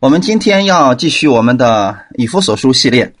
[0.00, 3.14] 我们今天要继续我们的以弗所书系列。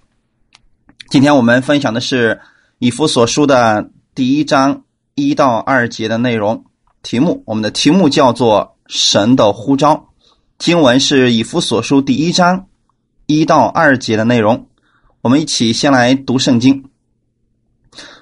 [1.10, 2.40] 今天我们分享的是
[2.78, 4.84] 以弗所书的第一章
[5.16, 6.66] 一到二节的内容。
[7.02, 10.10] 题目，我们的题目叫做“神的呼召”。
[10.56, 12.68] 经文是以弗所书第一章
[13.26, 14.68] 一到二节的内容。
[15.20, 16.84] 我们一起先来读圣经。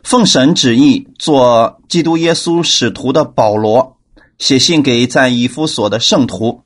[0.03, 3.99] 奉神旨意，做基督耶稣使徒的保罗，
[4.39, 6.63] 写信给在以弗所的圣徒，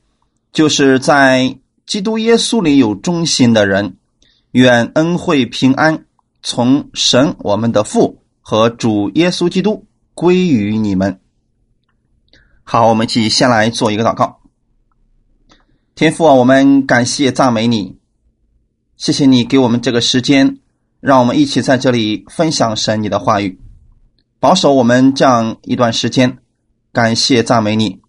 [0.53, 1.57] 就是在。
[1.91, 3.97] 基督耶稣里有忠心的人，
[4.53, 6.05] 愿恩惠平安
[6.41, 11.19] 从神我们的父和主耶稣基督归于你们。
[12.63, 14.39] 好，我们一起先来做一个祷告。
[15.97, 17.99] 天父啊，我们感谢赞美你，
[18.97, 20.59] 谢谢你给我们这个时间，
[21.01, 23.61] 让我们一起在这里分享神你的话语，
[24.39, 26.39] 保守我们这样一段时间。
[26.93, 28.01] 感谢赞美你，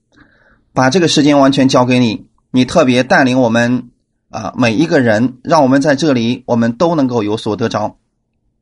[0.72, 2.28] 把这个时间完全交给你。
[2.52, 3.90] 你特别带领我们
[4.30, 7.98] 啊，每一个人，让我们在这里，我们都能够有所得着。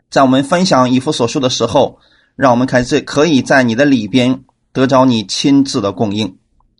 [0.10, 2.00] 在我们分享以弗所书的时候，
[2.36, 6.38] 让我们开始可以在你的里边得着你亲自的供应。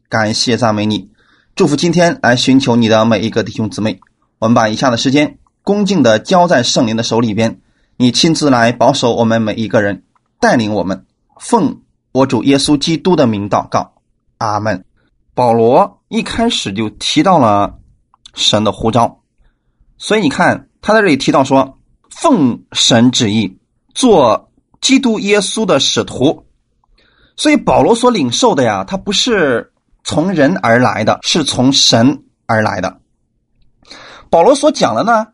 [0.08, 1.12] 感谢赞美你，
[1.56, 4.00] 祝福今天来寻求你的每一个弟兄姊妹。
[4.40, 7.60] 我们把以下的时间恭敬的交在圣灵的手里边，
[7.98, 10.04] 你亲自来保守我们每一个人，
[10.40, 11.06] 带领我们，
[11.40, 11.82] 奉
[12.12, 13.94] 我主耶稣基督的名祷告，
[14.38, 14.86] 阿门。
[15.36, 17.78] 保罗一开始就提到了
[18.34, 19.22] 神的呼召，
[20.00, 21.78] 所以你看他在这里提到说，
[22.10, 23.60] 奉神旨意
[23.94, 26.48] 做基督耶稣的使徒，
[27.36, 29.72] 所以保罗所领受的呀，他不是
[30.04, 33.00] 从人而来的，是从神而来的。
[34.32, 35.28] 保罗所讲的呢，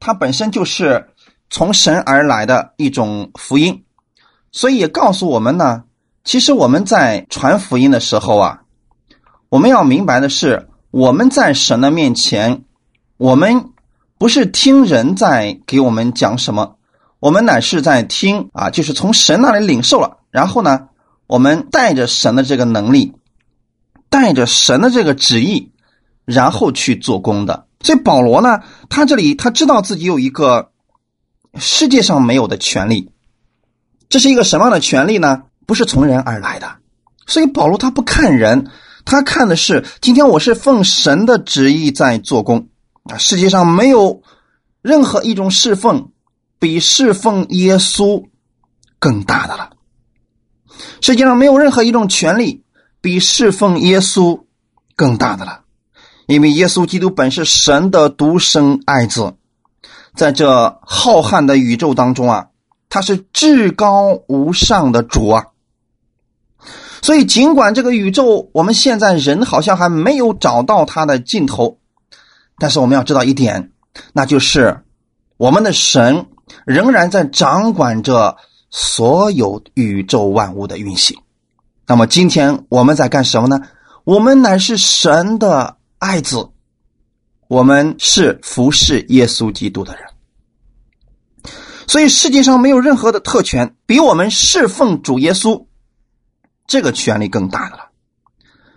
[0.00, 1.10] 他本身就是
[1.50, 3.84] 从神而来的一种福音，
[4.52, 5.84] 所以也告诉我们呢，
[6.24, 8.62] 其实我们在传福音的时候啊。
[9.54, 12.64] 我们要明白的是，我们在神的面前，
[13.16, 13.70] 我们
[14.18, 16.74] 不是听人在给我们讲什么，
[17.20, 20.88] 我们乃是在听啊，就是从神那里领受了，然后呢，
[21.28, 23.12] 我们带着神的这个能力，
[24.10, 25.70] 带着神的这个旨意，
[26.24, 27.66] 然后去做工的。
[27.80, 28.58] 所以保罗呢，
[28.88, 30.72] 他这里他知道自己有一个
[31.60, 33.12] 世界上没有的权利，
[34.08, 35.44] 这是一个什么样的权利呢？
[35.64, 36.78] 不是从人而来的。
[37.28, 38.68] 所以保罗他不看人。
[39.04, 42.68] 他看的是今天我是奉神的旨意在做工
[43.04, 43.18] 啊！
[43.18, 44.22] 世界上没有
[44.82, 46.10] 任何一种侍奉
[46.58, 48.24] 比侍奉耶稣
[48.98, 49.70] 更大的了。
[51.00, 52.64] 世界上没有任何一种权利
[53.00, 54.44] 比侍奉耶稣
[54.96, 55.60] 更大的了，
[56.26, 59.34] 因为耶稣基督本是神的独生爱子，
[60.14, 62.46] 在这浩瀚的宇宙当中啊，
[62.88, 65.46] 他是至高无上的主啊。
[67.04, 71.78] 所以，尽管这个宇宙，我们现在人好像还没有找到它的尽头，
[72.56, 73.72] 但是我们要知道一点，
[74.14, 74.80] 那就是
[75.36, 76.24] 我们的神
[76.64, 78.38] 仍然在掌管着
[78.70, 81.18] 所有宇宙万物的运行。
[81.86, 83.60] 那么，今天我们在干什么呢？
[84.04, 86.48] 我们乃是神的爱子，
[87.48, 90.04] 我们是服侍耶稣基督的人。
[91.86, 95.66] 所以，世界上没有任何的特权比我们侍奉主耶稣。
[96.66, 97.90] 这个权力更大的了，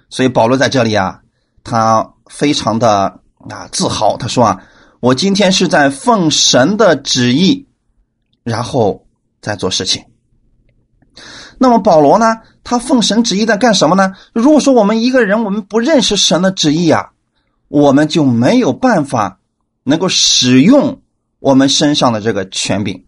[0.10, 1.22] 所以保罗在这里啊，
[1.64, 4.18] 他非常的啊自豪。
[4.18, 4.62] 他说啊，
[5.00, 7.66] 我今天是在奉神的旨意，
[8.44, 9.08] 然后
[9.42, 10.04] 在做事情。
[11.58, 14.14] 那么保罗呢，他奉神旨意在干什么呢？
[14.34, 17.12] 如果说我们一个人我们不认识神的旨意啊，
[17.70, 19.40] 我们就没有办法
[19.84, 21.02] 能够使用
[21.40, 23.06] 我们身上的这个权柄。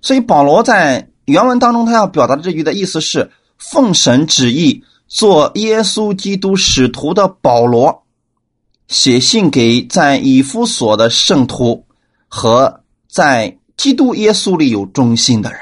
[0.00, 3.30] 所以保罗在原文当中他要表达的这句的意思是。
[3.58, 8.04] 奉神旨意做耶稣基督使徒的保罗，
[8.86, 11.84] 写信给在以弗所的圣徒
[12.28, 15.60] 和在基督耶稣里有忠心的人。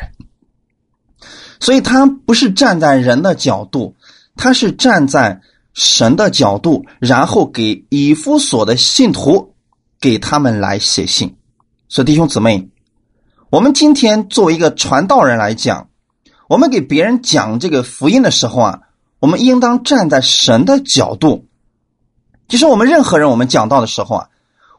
[1.58, 3.96] 所以他不是站在人的角度，
[4.36, 5.40] 他是站在
[5.72, 9.54] 神的角度，然后给以弗所的信徒
[9.98, 11.34] 给他们来写信。
[11.88, 12.68] 所以弟兄姊妹，
[13.48, 15.88] 我们今天作为一个传道人来讲。
[16.48, 18.80] 我们给别人讲这个福音的时候啊，
[19.18, 21.46] 我们应当站在神的角度。
[22.48, 24.28] 其实我们任何人，我们讲道的时候啊，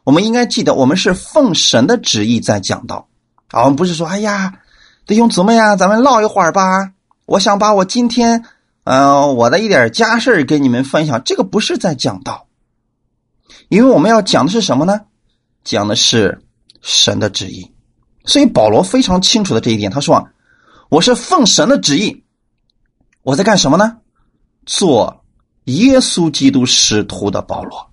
[0.04, 3.08] 我们应该记得，我们是奉神的旨意在讲道
[3.48, 3.64] 啊。
[3.64, 4.60] 我们不是说，哎呀，
[5.06, 6.92] 弟兄姊妹啊，咱们唠一会儿吧。
[7.26, 8.44] 我想把我今天，
[8.84, 11.22] 呃，我的一点家事跟你们分享。
[11.22, 12.46] 这个不是在讲道，
[13.68, 15.02] 因为我们要讲的是什么呢？
[15.64, 16.40] 讲的是
[16.80, 17.70] 神的旨意。
[18.24, 20.24] 所以保罗非常清楚的这一点，他说啊。
[20.88, 22.24] 我是奉神的旨意，
[23.22, 23.98] 我在干什么呢？
[24.64, 25.22] 做
[25.64, 27.90] 耶稣基督使徒的保罗，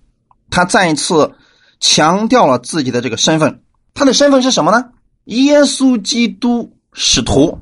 [0.50, 1.36] 他再一次
[1.82, 3.64] 强调了自己的这个身份。
[3.94, 4.92] 他的身份是什么呢？
[5.26, 7.60] 耶稣基督使徒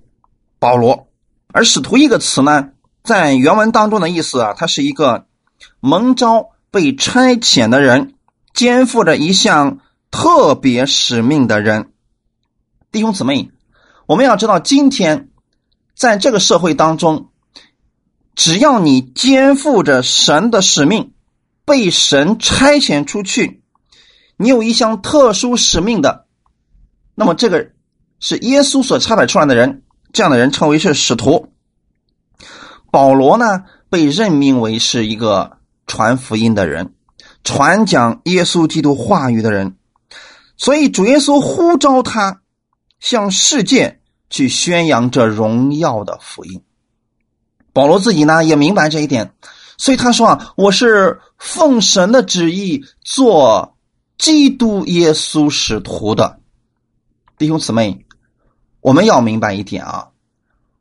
[0.60, 1.08] 保罗。
[1.48, 2.70] 而使徒一个词呢，
[3.04, 5.26] 在原文当中的意思啊，它是一个
[5.80, 8.14] 蒙召被差遣的人，
[8.54, 9.80] 肩负着一项
[10.12, 11.92] 特别使命的人。
[12.92, 13.50] 弟兄姊妹，
[14.06, 15.30] 我们要知道，今天
[15.96, 17.30] 在这个社会当中，
[18.36, 21.14] 只要你肩负着神的使命，
[21.66, 23.64] 被神差遣出去，
[24.38, 26.26] 你有一项特殊使命的，
[27.16, 27.72] 那么这个
[28.20, 29.84] 是耶稣所差派出来的人。
[30.12, 31.54] 这样的人称为是使徒。
[32.92, 35.58] 保罗呢，被任命为是一个
[35.88, 36.94] 传福音的人，
[37.44, 39.76] 传讲耶稣基督话语的人，
[40.56, 42.43] 所以主耶稣呼召他
[43.04, 46.64] 向世界去宣扬这荣耀的福音。
[47.74, 49.34] 保罗自己呢也明白这一点，
[49.78, 53.76] 所以他说啊：“我是奉神的旨意做
[54.18, 56.40] 基督耶稣使徒的
[57.38, 58.06] 弟兄姊妹。”
[58.80, 60.08] 我们要明白一点啊，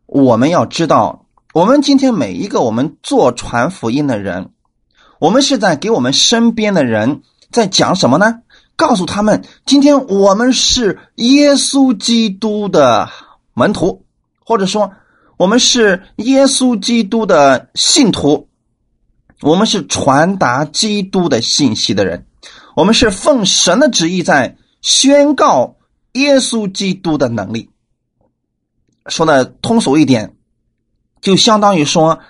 [0.07, 4.53] 我们要知道，我们今天每一个我们做传福音的人，
[5.19, 8.43] 我们是在给我们身边的人在讲什么呢？
[8.77, 13.09] 告诉他们，今天我们是耶稣基督的
[13.55, 14.05] 门徒，
[14.45, 14.93] 或者说
[15.37, 18.49] 我们是耶稣基督的信徒，
[19.41, 22.27] 我们是传达基督的信息的人，
[22.75, 25.77] 我们是奉神的旨意在宣告
[26.13, 27.71] 耶稣基督的能力。
[29.07, 30.35] 说的通俗一点，
[31.21, 32.21] 就相当于说，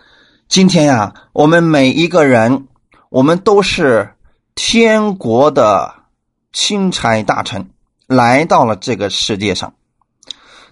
[0.48, 2.66] 今天呀，我们每一个人，
[3.10, 4.14] 我们都是
[4.54, 5.94] 天国的
[6.52, 7.70] 钦差大臣，
[8.06, 9.74] 来到了这个世界上。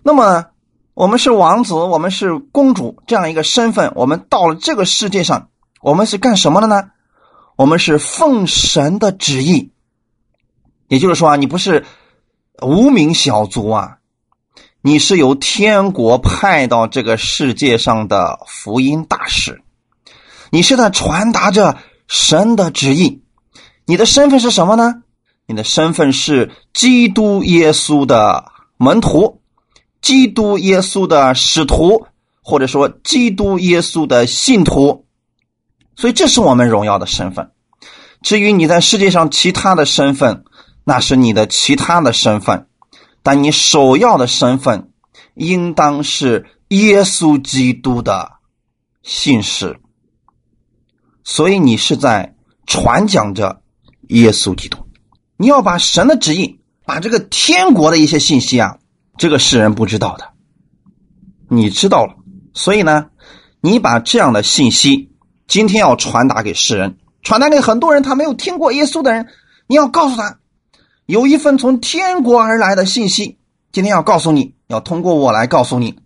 [0.03, 0.47] 那么，
[0.95, 5.49] 我们是王子，我们是公主这样一个身份，我们到了这个世界上，
[5.81, 6.91] 我们是干什么的呢？
[7.57, 9.73] 我们是奉神的旨意。
[10.89, 11.85] 也就是说啊，你不是
[12.63, 13.99] 无名小卒啊。
[14.83, 19.63] 你是由天国派到这个世界上的福音大使，
[20.49, 21.77] 你是在传达着
[22.09, 23.23] 神的旨意。
[23.85, 25.03] 你的身份是什么呢？
[25.51, 29.41] 你的身份是基督耶稣的门徒，
[30.01, 32.07] 基督耶稣的使徒，
[32.41, 35.07] 或者说基督耶稣的信徒。
[35.97, 37.51] 所以，这是我们荣耀的身份。
[38.23, 40.45] 至于你在世界上其他的身份，
[40.85, 42.69] 那是你的其他的身份。
[43.25, 44.93] 但你首要的身份，
[45.35, 48.35] 应当是耶稣基督的
[49.03, 49.81] 信使，
[51.25, 52.37] 所以你是在
[52.69, 53.63] 传讲着
[54.11, 54.79] 耶稣基督。
[55.41, 58.77] 你要把神的旨意，把这个天国的一些信息啊，
[59.17, 60.33] 这个世人不知道的，
[61.49, 62.15] 你知道了。
[62.53, 63.07] 所以呢，
[63.63, 65.11] 你把这样的信息，
[65.49, 69.29] 今天要传达给世人，传达给很多人，他没有听过耶稣的人，
[69.67, 70.41] 你要告诉他。
[71.07, 73.39] 有一份从天国而来的信息，
[73.73, 75.99] 今天要告诉你，要通过我来告诉你。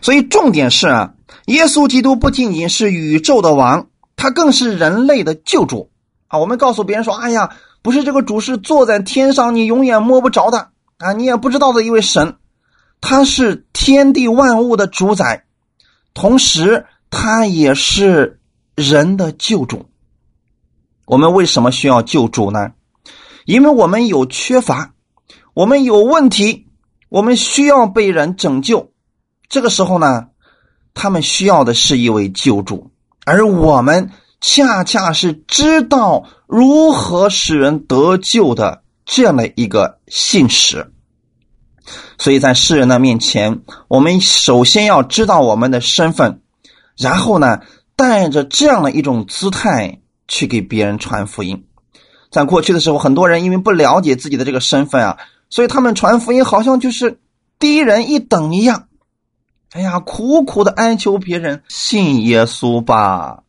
[0.00, 1.14] 所以重点是啊，
[1.46, 5.92] 耶稣基督不仅仅是宇宙的王，他更是人类的救主
[6.26, 6.40] 啊！
[6.40, 12.36] 我们告诉别人说：“哎呀，不是这个主是坐在天上，你永远摸不着的啊，你也不知道的一位神，
[13.00, 15.44] 他是天地万物的主宰，
[16.14, 18.40] 同时他也是
[18.74, 19.86] 人的救主。
[21.04, 22.72] 我们为什么需要救主呢？”
[23.44, 24.94] 因为我们有缺乏，
[25.52, 26.68] 我们有问题，
[27.08, 28.92] 我们需要被人拯救。
[29.48, 30.28] 这个时候呢，
[30.94, 32.92] 他们需要的是一位救主，
[33.24, 40.92] 而我们恰恰是知道如何使人得救的这样的一个信使。
[42.18, 46.42] 所以在世人的面前，我们首先要知道我们的身份，
[46.98, 47.62] 然后呢，
[47.96, 51.64] 带着这样的一种姿态去给别人传福音。
[52.30, 55.16] 在过去的时候，很多人因为不了解自己的这个身份啊，
[55.48, 57.18] 所以他们传福音好像就是
[57.58, 58.88] 低人一等一样。
[59.70, 63.42] 哎呀，苦苦的哀求别人信耶稣吧！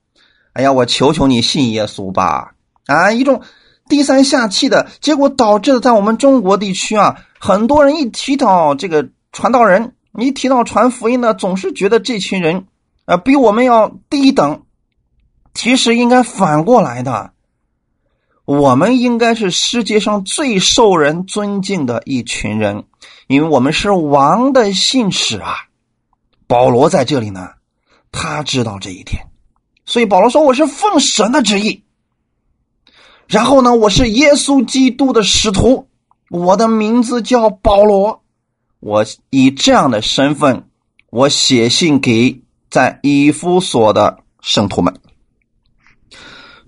[0.53, 2.52] 哎呀，我求求你信耶稣吧！
[2.85, 3.41] 啊，一种
[3.87, 12.65] 低三下气的结果，导致了在我们中国地区啊，很多人一提到这个传道人，一提到传福音呢，总是觉得这群人
[13.05, 14.63] 啊比我们要低等。
[15.53, 17.31] 其实应该反过来的。
[18.45, 22.83] 我们应该是世界上最受人尊敬的一群人，
[23.27, 25.55] 因为我们是王的信使啊。
[26.47, 27.51] 保罗在这里呢，
[28.11, 29.27] 他知道这一点，
[29.85, 31.85] 所以保罗说：“我是奉神的旨意。”
[33.33, 35.87] 然后呢，我是耶稣基督的使徒，
[36.29, 38.21] 我的名字叫保罗。
[38.79, 40.69] 我以这样的身份，
[41.09, 44.93] 我写信给在以夫所的圣徒们。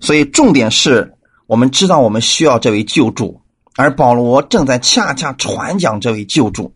[0.00, 1.12] 所以重点是。
[1.46, 3.40] 我们知道我们需要这位救主，
[3.76, 6.74] 而保罗正在恰恰传讲这位救主。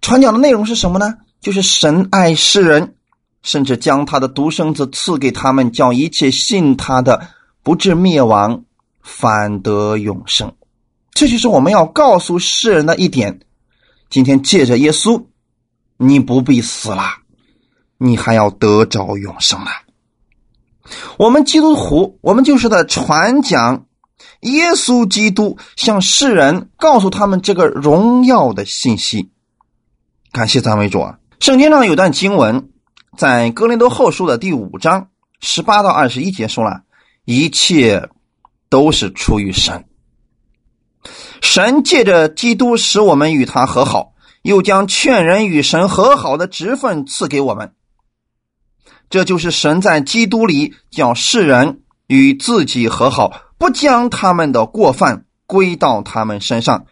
[0.00, 1.14] 传讲的内容是什么呢？
[1.40, 2.96] 就是神爱世人，
[3.44, 7.28] 甚至将他的独生子赐给他们，叫一切信他的
[7.62, 8.64] 不至灭亡，
[9.02, 10.54] 反得永生。
[11.12, 13.40] 这就是我们要告诉世人的一点。
[14.08, 15.26] 今天借着耶稣，
[15.96, 17.02] 你不必死了，
[17.98, 19.70] 你还要得着永生了。
[21.18, 23.86] 我们基督徒，我们就是在传讲
[24.40, 29.30] 耶稣基督，向世人告诉他们这个荣耀的信息。
[30.32, 31.18] 感谢赞美主啊！
[31.40, 32.70] 圣经上有段经文，
[33.16, 35.08] 在哥林多后书的第五章
[35.40, 36.82] 十八到二十一节说了
[37.24, 38.08] ：“一切
[38.72, 39.84] 都是出于神，
[41.42, 47.74] 神借着基督使我们与他和好，又将劝人与神和好的职分赐给我们。
[49.10, 56.86] 这就是神在基督里叫世人与自己和好，不将他们的过犯归到他们身上，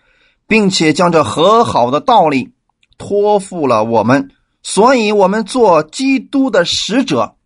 [0.47, 2.53] 并且将这和好的道理。”
[2.99, 4.29] 托付了我们，
[4.63, 7.37] 所以我们做基督的使者。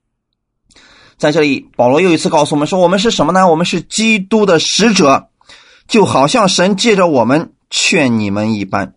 [1.16, 3.48] 在这里，保罗又一次告诉我们说：“我们是什么呢？
[3.48, 5.28] 我们是基督的使者，
[5.88, 8.94] 就好像神借着我们劝你们一般。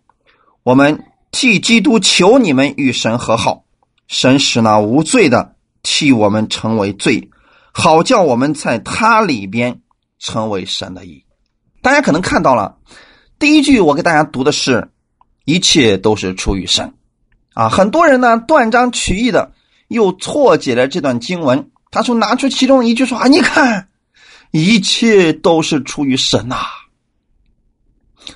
[0.62, 3.64] 我们替基督求你们与神和好，
[4.06, 7.30] 神使那无罪的替我们成为罪，
[7.72, 9.80] 好叫我们在他里边
[10.18, 11.24] 成为神的义。”
[11.82, 12.76] 大家可能看到了，
[13.38, 14.90] 第一句我给大家读的是。
[15.44, 16.92] 一切都是出于神，
[17.54, 19.52] 啊，很多人呢断章取义的
[19.88, 21.70] 又错解了这段经文。
[21.90, 23.88] 他说拿出其中一句说啊，你看，
[24.50, 26.56] 一切都是出于神呐。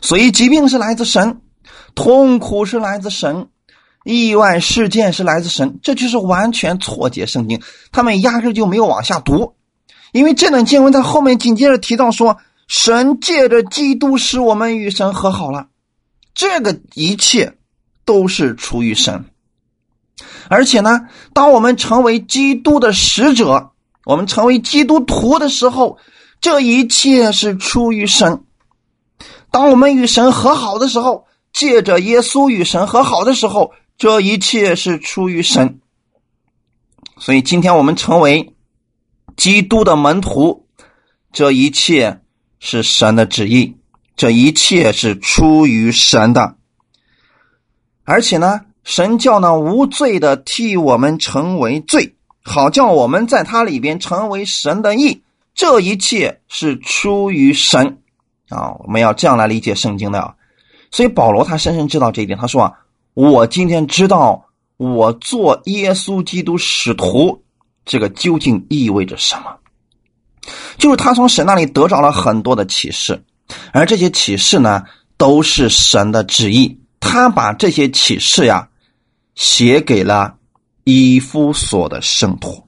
[0.01, 1.43] 所以疾病是来自神，
[1.95, 3.49] 痛苦是来自神，
[4.05, 7.61] 意外事件是来自神，这就是完全错解圣经。
[7.91, 9.55] 他们压根就没有往下读，
[10.13, 15.69] 因为这段经文在后面紧接着提到说，神借着基督使我们与神和好了。
[16.35, 17.59] 这个一切
[18.07, 19.27] 都是出于神，
[20.53, 23.73] 而且呢，当我们成为基督的使者，
[24.05, 25.97] 我们成为基督徒的时候，
[26.43, 28.45] 这一切是出于神。
[29.51, 35.81] 当我们与神和好的时候，借着耶稣与神和好的时候，这一切是出于神。
[37.17, 38.55] 所以，今天我们成为
[39.39, 40.67] 基督的门徒，
[41.33, 42.21] 这一切
[42.61, 43.79] 是神的旨意。
[44.17, 46.57] 这一切是出于神的，
[48.05, 55.23] 而且呢，神叫那无罪的替我们成为罪，好叫我们在他里边成为神的义。
[55.55, 57.99] 这一切是出于神
[58.49, 58.73] 啊！
[58.81, 60.35] 我们要这样来理解圣经的啊。
[60.91, 62.73] 所以保罗他深深知道这一点，他说啊
[63.15, 64.47] ：“我今天知道
[64.79, 67.43] 我做耶稣基督使徒，
[67.85, 69.57] 这个究竟意味着什么？
[70.79, 73.23] 就是他从神那里得着了很多的启示。”
[73.73, 74.83] 而这些启示呢，
[75.19, 76.79] 都是神的旨意。
[77.01, 78.69] 他把这些启示呀，
[79.35, 80.37] 写给了
[80.85, 82.63] 以夫所的圣徒。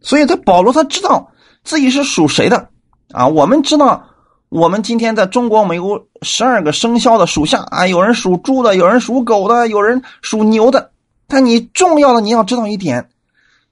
[0.00, 1.30] 所以，他保罗他知道
[1.64, 2.68] 自己是属谁的
[3.12, 3.26] 啊？
[3.26, 4.04] 我们知道，
[4.48, 10.90] 我们今天在中国，我们有十二个生肖的属相啊，有人属猪的，有人属狗的，有人属牛的。
[11.28, 13.08] 但你重要的，你要知道一点，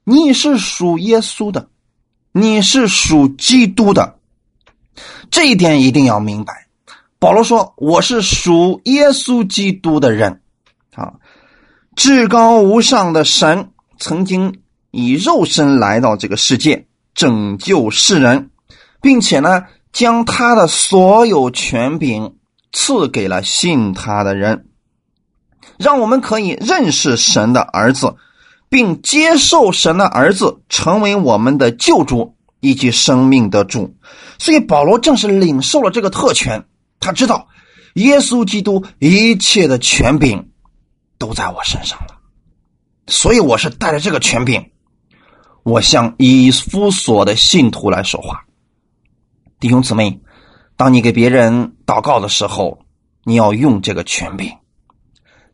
[0.03, 1.67] 你是属耶稣的，
[2.31, 4.15] 你是属基督的。
[5.29, 6.67] 这一点一定要明白。
[7.19, 10.40] 保罗说：“我是属耶稣基督的人，
[11.95, 18.49] 至高无上的神曾经以肉身来到这个世界，拯救世人，
[19.01, 22.35] 并且呢，将他的所有权柄
[22.71, 24.67] 赐给了信他的人，
[25.77, 28.15] 让我们可以认识神的儿子，
[28.69, 33.95] 并接受神的儿子成为我们的救主。”以及生命的主，
[34.37, 36.63] 所以保罗正是领受了这个特权。
[36.99, 37.47] 他知道，
[37.95, 40.50] 耶稣基督一切的权柄
[41.21, 42.17] 都在我身上了，
[43.05, 44.71] 所以我是带着这个权柄，
[45.61, 48.45] 我向以夫所的信徒来说话。
[49.59, 50.19] 弟兄姊妹，
[50.75, 52.79] 当你给别人祷告的时候，
[53.23, 54.49] 你要用这个权柄；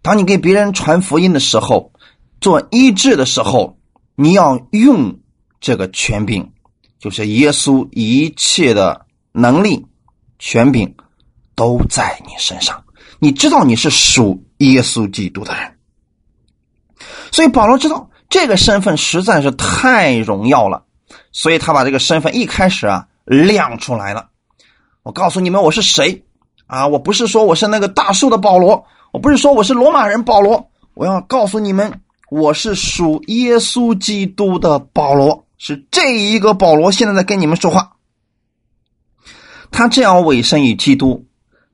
[0.01, 1.91] 当你给别人传福音的时候，
[2.39, 3.77] 做医治的时候，
[4.15, 5.19] 你要用
[5.59, 6.53] 这个权柄。
[6.99, 9.85] 就是耶稣一切的能力、
[10.39, 10.95] 权柄
[11.53, 12.85] 都在你身上。
[13.19, 15.77] 你知道你是属耶稣基督的人，
[17.31, 20.83] 所以保罗知道这个身份实在是太荣耀了，
[21.31, 24.29] 所以他把这个身份一开始啊亮出来了。
[25.03, 26.23] 我告诉你们我是谁
[26.65, 26.87] 啊？
[26.87, 35.45] 我不是说我是那个大树的保罗，我不是说我是罗马人保罗，我要告诉你们我是属耶稣基督的保罗。
[35.59, 37.93] 是这一个保罗现在在跟你们说话，
[39.71, 41.25] 他这样委身于基督，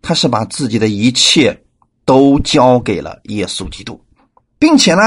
[0.01, 1.62] 他是把自己的一切
[2.05, 4.01] 都交给了耶稣基督，
[4.59, 5.01] 并且呢，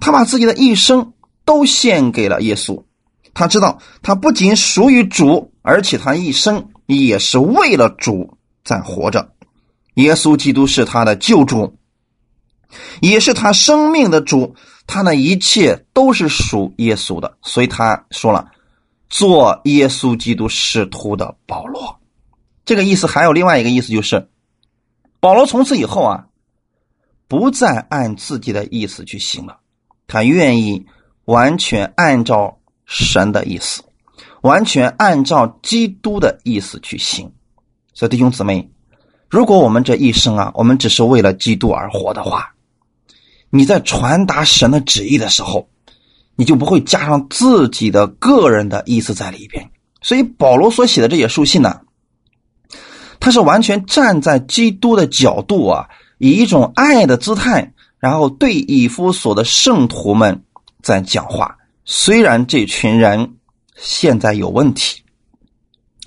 [0.00, 1.12] 他把自己的一生
[1.44, 2.82] 都献给了耶稣。
[3.32, 9.32] 他知道，他不仅属于主，而且他一生也是为了主在活着。
[9.94, 11.76] 耶稣基督是他的救主，
[13.00, 14.54] 也是他生命的主，
[14.86, 17.36] 他的一切都是属耶稣的。
[17.42, 18.48] 所以他说了
[19.08, 22.00] ：“做耶稣基督使徒的保罗。”
[22.64, 24.28] 这个意思还有另外一个意思，就是
[25.24, 26.26] 保罗从此以后啊，
[27.28, 29.60] 不再按自己的意思去行了，
[30.06, 30.84] 他愿意
[31.24, 32.58] 完全按照。
[32.86, 33.82] 神的意思，
[34.42, 37.32] 完全按照基督的意思去行。
[37.94, 38.68] 所以弟兄姊妹，
[39.30, 42.52] 如果我们这一生啊，我们只是为了基督而活的话，
[43.48, 45.70] 你在传达神的旨意的时候，
[46.36, 49.70] 你就不会加上自己的个人的意思在里边。
[50.02, 51.80] 所以保罗所写的这些书信呢，
[53.24, 55.88] 他是完全站在基督的角度啊，
[56.18, 60.42] 以一种爱的姿态，然后对以弗所的圣徒们
[60.82, 61.56] 在讲话。
[61.86, 63.36] 虽然这群人
[63.76, 65.02] 现在有问题，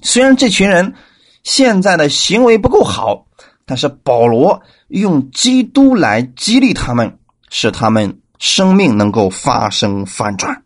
[0.04, 0.94] 虽然这群人
[1.42, 3.26] 现在的行为不够好，
[3.66, 7.18] 但是保罗用基督来激励他们，
[7.50, 10.62] 使他们生命能够发生反转，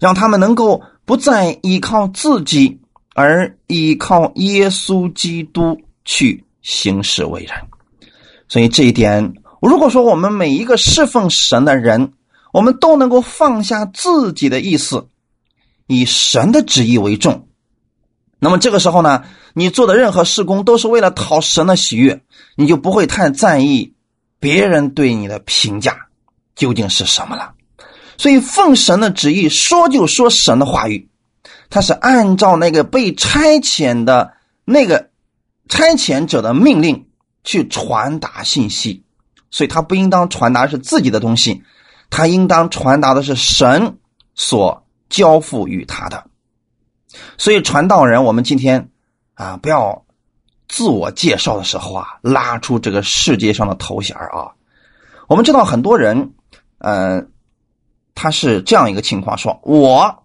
[0.00, 2.80] 让他们能够不再依靠自己，
[3.14, 7.50] 而依靠耶稣基督去行事为人。
[8.48, 12.12] 所以这一点，如果说我们每一个侍奉神的人，
[12.52, 15.08] 我们都能够放下自己的意思，
[15.86, 17.48] 以神的旨意为重。
[18.38, 22.20] 那么这个时候呢，你做的任何事工都是为了讨神的喜悦，
[22.56, 23.94] 你就不会太在意
[24.38, 25.96] 别人对你的评价
[26.54, 27.54] 究竟是什么了。
[28.18, 31.08] 所以奉神的旨意说就说神的话语，
[31.70, 35.10] 他是按照那个被差遣的那个
[35.68, 37.08] 差遣者的命令
[37.42, 39.04] 去传达信息，
[39.50, 41.62] 所以他不应当传达是自己的东西。
[42.10, 43.98] 他应当传达的是神
[44.34, 46.26] 所交付于他的，
[47.38, 48.90] 所以传道人，我们今天
[49.34, 50.04] 啊，不要
[50.68, 54.52] 自我介绍的时候啊，拉出这个世界上的头衔啊。
[55.26, 56.34] 我们知道很多人，
[56.78, 57.32] 嗯，
[58.14, 60.23] 他是这样一个情况：说我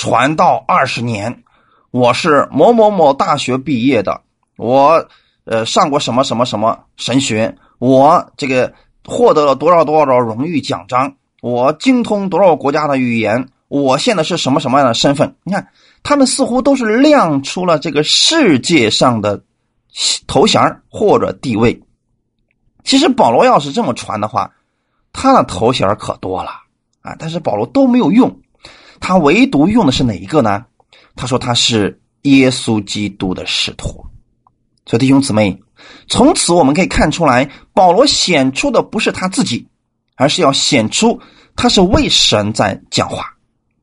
[0.00, 1.42] 传道二十年，
[1.90, 4.22] 我是某某某大学毕业的，
[4.56, 5.06] 我
[5.44, 8.72] 呃上过什么什么什么神学，我这个
[9.04, 11.16] 获得了多少多少的荣誉奖章。
[11.42, 13.50] 我精通多少国家的语言？
[13.68, 15.36] 我现在是什么什么样的身份？
[15.42, 15.68] 你看，
[16.02, 19.44] 他们似乎都是亮出了这个世界上的
[20.26, 21.82] 头衔或者地位。
[22.84, 24.50] 其实保罗要是这么传的话，
[25.12, 26.52] 他的头衔可多了
[27.02, 27.14] 啊！
[27.18, 28.40] 但是保罗都没有用，
[29.00, 30.66] 他唯独用的是哪一个呢？
[31.16, 34.06] 他说他是耶稣基督的使徒。
[34.86, 35.60] 所以弟兄姊妹，
[36.06, 39.66] 从此我们可以看出来，保罗显出的不是他自己。
[40.16, 41.18] 而是要显出
[41.56, 43.36] 他是为神在讲话，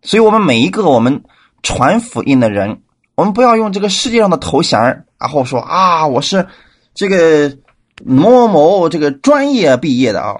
[0.03, 1.23] 所以，我们每一个我们
[1.63, 2.83] 传福音的人，
[3.15, 4.79] 我们不要用这个世界上的头衔
[5.17, 6.47] 然后说啊，我是
[6.93, 7.57] 这个
[8.05, 10.39] 某某这个专业毕业的啊。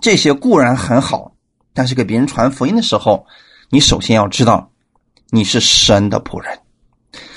[0.00, 1.32] 这些固然很好，
[1.74, 3.26] 但是给别人传福音的时候，
[3.70, 4.70] 你首先要知道
[5.30, 6.58] 你是神的仆人，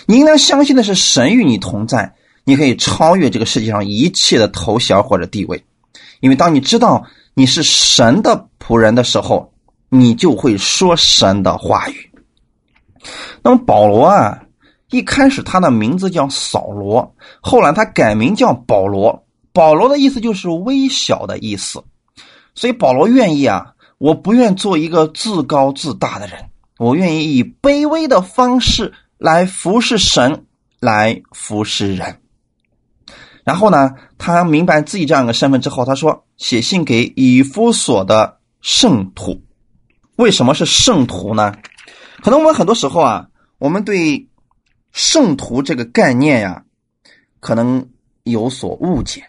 [0.06, 5.64] 你应当相信的是神与你同在，你可以超越这个世界上一切的头衔或者地位。
[6.20, 9.54] 因为当你知道你是神的仆人的时候，
[9.90, 12.12] 你就会说神的话语。
[13.44, 14.42] 那么保罗啊，
[14.90, 19.24] 一开始他的名字叫扫罗，后来他改名叫保罗。
[19.54, 21.82] 保罗的意思就是微小的意思，
[22.56, 30.46] 所以保罗愿意啊，我不愿做一个自高自大的人，我愿意以卑微的方式来服侍神，
[30.80, 32.22] 来服侍人。
[33.44, 39.44] 然后呢，他明白自己这样一个身份之后，他说：“写信给以夫所的圣徒，
[40.16, 41.54] 为什么是圣徒呢？
[42.24, 43.28] 可能我们很多时候啊，
[43.60, 44.28] 我们对
[44.92, 46.64] 圣徒这个概念呀，
[47.40, 47.88] 可能
[48.24, 49.24] 有所误解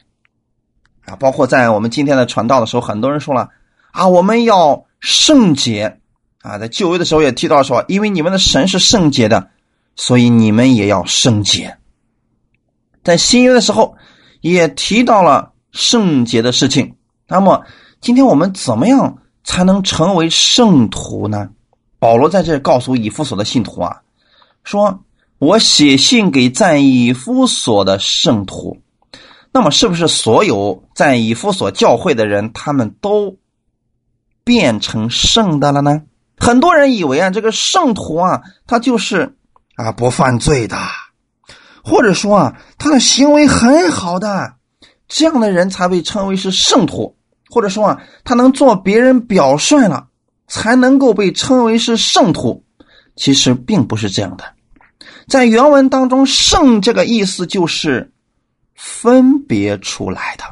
[1.05, 1.15] 啊。
[1.17, 3.51] 包括在我们今天的传道的时候，很多人说了
[3.97, 5.99] 啊，我们要圣洁
[6.43, 9.51] 啊，在旧约的时候也提到说，因为你们的神是圣洁的，
[9.95, 11.79] 所以你们也要圣洁。
[13.03, 13.97] 在新约的时候。”
[14.43, 16.95] 也提到了圣洁的事情。
[17.27, 17.65] 那么，
[18.01, 21.49] 今天我们怎么样才能成为圣徒呢？
[21.99, 24.03] 保罗在这告诉以弗所的信徒啊，
[24.63, 25.01] 说
[25.41, 28.79] ：“我写信给在以弗所的圣徒。”
[29.51, 33.37] 那么，是不是所有在以弗所教会的人，他们都
[34.47, 36.03] 变成圣的了呢？
[36.39, 39.37] 很多人以为啊，这个圣徒啊，他就是
[39.75, 40.79] 啊不犯罪的，
[41.83, 44.55] 或者说啊，他的行为很好的，
[45.09, 47.17] 这样的人才被称为是圣徒，
[47.51, 50.07] 或者说啊，他能做别人表率了，
[50.47, 52.63] 才能够被称为是圣徒。
[53.17, 54.45] 其实并不是这样的，
[55.27, 58.13] 在原文当中，“圣”这个意思就是
[58.77, 60.45] 分别出来的。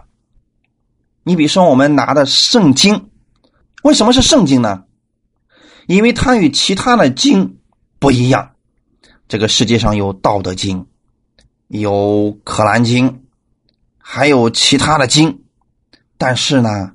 [1.22, 3.10] 你比如说，我们拿的圣经，
[3.84, 4.84] 为什么是圣经呢？
[5.86, 7.58] 因为它与其他的经
[7.98, 8.52] 不一样。
[9.28, 10.80] 这个世界上有《道德经》，
[11.68, 11.92] 有
[12.44, 13.10] 《可兰经》，
[13.98, 15.38] 还有其他的经，
[16.16, 16.92] 但是呢，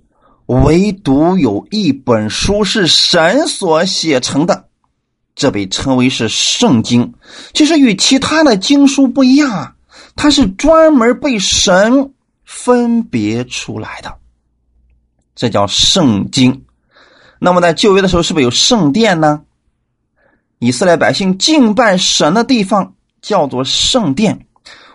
[0.48, 4.68] 唯独有一本书是神所写成的，
[5.36, 7.14] 这被称为是圣经。
[7.54, 9.76] 其实与其他的经书不一样啊，
[10.16, 12.14] 它是专门被神
[12.46, 14.18] 分别出来的，
[15.36, 16.66] 这叫圣经。
[17.40, 19.42] 那么在旧约的时候，是不是有圣殿呢？
[20.60, 24.46] 以色列百姓敬拜神的地方叫做圣殿。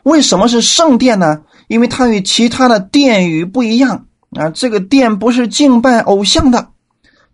[0.03, 1.43] 为什么是圣殿呢？
[1.69, 4.51] 因为它与其他的殿宇不一样啊。
[4.51, 6.69] 这个殿不是敬拜偶像的，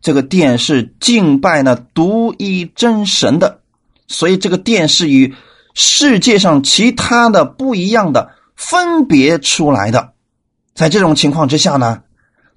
[0.01, 3.61] 这个殿是敬拜那独一真神的。
[4.07, 5.35] 所以这个殿是与
[5.75, 10.13] 世界上其他的不一样的，分别出来的。
[10.73, 12.03] 在这种情况之下呢？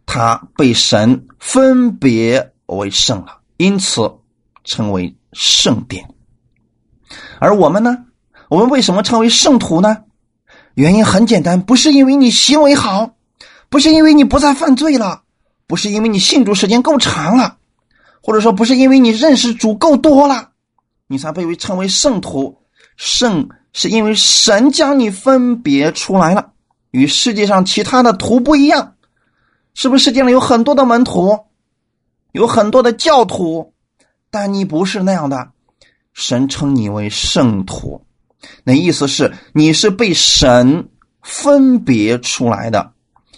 [0.05, 4.11] 他被神分别为圣了，因此
[4.63, 6.07] 称为圣殿。
[7.39, 8.05] 而我们呢？
[8.49, 10.03] 我们为什么称为圣徒呢？
[10.75, 13.15] 原因很简单，不是因为你行为好，
[13.69, 15.23] 不是因为你不再犯罪了，
[15.67, 17.57] 不是因为你信主时间够长了，
[18.21, 20.49] 或者说不是因为你认识主够多了，
[21.07, 22.59] 你才被为称为圣徒。
[22.95, 26.51] 圣是因为神将你分别出来了，
[26.91, 28.92] 与世界上其他的徒不一样。
[29.73, 31.39] 是不是世界上有很多的门徒，
[32.31, 33.73] 有很多的教徒，
[34.29, 35.49] 但你不是那样的。
[36.13, 38.05] 神称你为圣徒，
[38.63, 40.89] 那意思是你是被神
[41.23, 42.91] 分别出来的，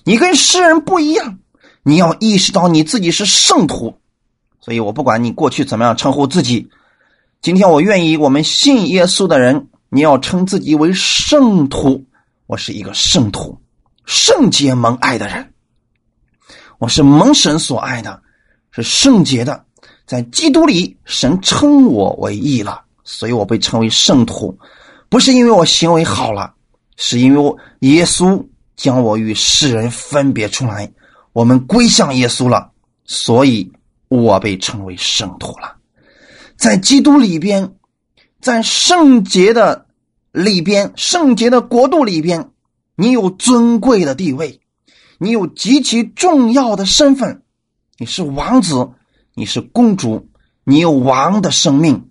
[0.03, 1.39] 你跟世人不一样。
[1.83, 3.95] 你要意识到你自己是圣徒，
[4.59, 6.69] 所以我不管你过去怎么样称呼自己，
[7.41, 12.03] 今天我愿意我们信耶稣的人，你要称自己为圣徒。
[12.47, 13.57] 我是一个圣徒，
[14.05, 15.53] 圣洁蒙爱的人。
[16.77, 18.21] 我是蒙神所爱的，
[18.71, 19.63] 是圣洁的，
[20.05, 24.57] 在基督里，神称我为义了，所以我被称为圣徒，
[25.07, 26.53] 不是因为我行为好了，
[26.97, 30.91] 是因为我耶稣将我与世人分别出来，
[31.31, 32.69] 我们归向耶稣了，
[33.05, 33.71] 所以
[34.09, 35.77] 我被称为圣徒了。
[36.57, 37.73] 在基督里边，
[38.41, 39.85] 在圣洁的
[40.33, 42.51] 里边，圣洁的国度里边，
[42.95, 44.59] 你有尊贵的地位。
[45.17, 47.41] 你有极其重要的身份，
[47.97, 48.91] 你是王子，
[49.34, 50.28] 你是公主，
[50.63, 52.10] 你有王的生命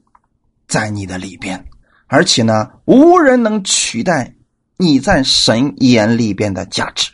[0.67, 1.67] 在你的里边，
[2.07, 4.35] 而且呢，无人能取代
[4.79, 7.11] 你在神眼里边的价值。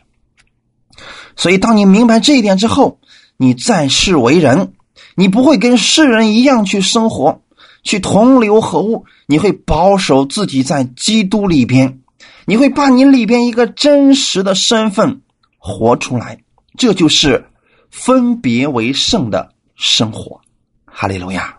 [1.36, 3.00] 所以，当你明白这一点之后，
[3.36, 4.74] 你在世为人，
[5.16, 7.42] 你不会跟世人一样去生活，
[7.82, 12.00] 去同流合污，你会保守自己在基督里边，
[12.44, 15.22] 你会把你里边一个真实的身份。
[15.60, 16.42] 活出来，
[16.76, 17.46] 这就是
[17.90, 20.40] 分别为圣的生活。
[20.86, 21.58] 哈利路亚！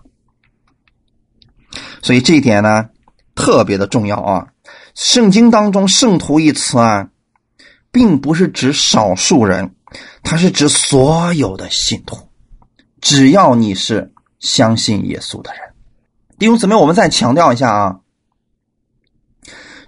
[2.02, 2.90] 所以这一点呢，
[3.36, 4.48] 特别的重要啊。
[4.96, 7.10] 圣经当中“圣徒”一词啊，
[7.92, 9.76] 并不是指少数人，
[10.24, 12.30] 它是指所有的信徒。
[13.00, 15.62] 只要你是相信耶稣的人，
[16.38, 18.00] 弟兄姊妹，我们再强调一下啊，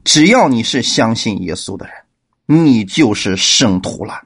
[0.03, 1.95] 只要你是相信耶稣的人。
[2.45, 4.23] 你就是圣徒了，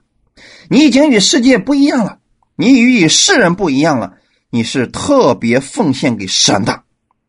[0.70, 2.20] 你已经与世界不一样了，
[2.56, 4.18] 你与与世人不一样了，
[4.50, 6.84] 你是特别奉献给神的，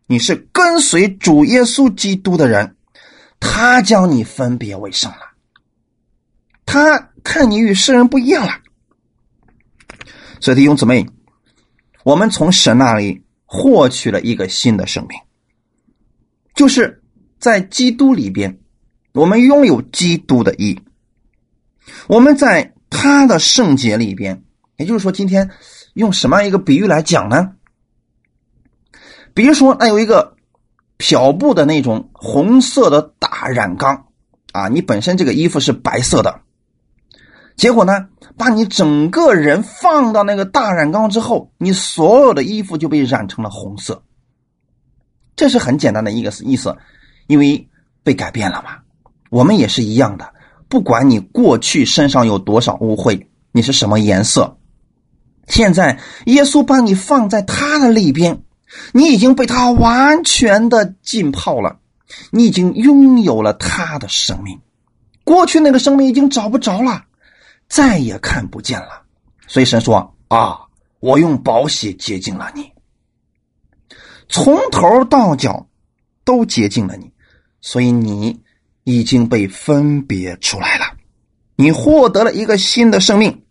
[0.06, 2.76] 你是跟随主耶稣基督的人，
[3.38, 5.18] 他将你分别为圣了，
[6.64, 8.52] 他看你与世人不一样了，
[10.40, 11.06] 所以弟兄姊妹，
[12.02, 15.18] 我们从神那里获取了一个新的生命，
[16.54, 17.02] 就是
[17.38, 18.58] 在基督里边。
[19.18, 20.80] 我们拥有基督的义，
[22.06, 24.44] 我们在他的圣洁里边，
[24.76, 25.50] 也就是说，今天
[25.94, 27.54] 用什么样一个比喻来讲呢？
[29.34, 30.36] 比如说，那有一个
[30.98, 34.06] 漂布的那种红色的大染缸
[34.52, 36.42] 啊，你本身这个衣服是白色的，
[37.56, 44.04] 结果呢，把你整个人放到那个大染缸之后，你所有的衣服就被染成了红色。
[45.34, 46.76] 这是很简单的一个意思，
[47.26, 47.68] 因为
[48.04, 48.78] 被改变了嘛。
[49.30, 50.32] 我们也是一样的，
[50.68, 54.58] 不管你过去身上有多少污秽，你是什么颜色，
[55.46, 58.42] 现在耶稣把你放在他的里边，
[58.92, 61.78] 你已经被他完全的浸泡了，
[62.30, 64.60] 你已经拥有了他的生命。
[65.24, 67.04] 过去那个生命已经找不着了，
[67.68, 69.02] 再也看不见了。
[69.46, 70.58] 所以神说：“啊，
[71.00, 72.72] 我用宝血洁净了你，
[74.28, 75.66] 从头到脚
[76.24, 77.12] 都洁净了你，
[77.60, 78.40] 所以你
[78.88, 80.86] 已经被分别出来了，
[81.56, 83.42] 你获得了一个新的生命。”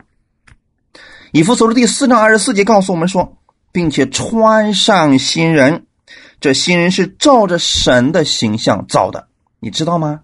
[1.32, 3.38] 以弗所书第四章二十四节告诉我们说，
[3.71, 5.86] 并且穿上新人，
[6.41, 9.28] 这新人是照着神的形象造的，
[9.60, 10.21] 你知道吗？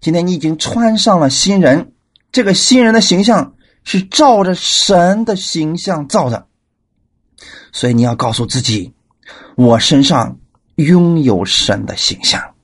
[0.00, 1.92] 今天你已经穿上了新人，
[2.30, 6.46] 这个新人的形象是照着神的形象造的，
[7.72, 8.92] 所以你要告诉自己，
[9.56, 10.38] 我身上
[10.76, 12.54] 拥有神的形象，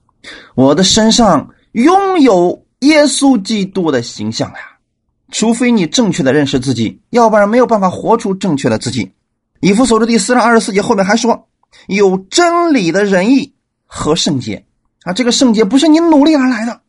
[0.55, 4.59] 我的身上拥有耶稣基督的形象呀。
[5.31, 9.13] 除非你正确的认识自己，要不然没有办法活出正确的自己。
[9.61, 11.49] 以弗所书第四章二十四节后面还说，
[11.87, 13.53] 有真理的仁义
[13.85, 14.65] 和圣洁
[15.03, 16.81] 啊，这个圣洁不是你努力而来的。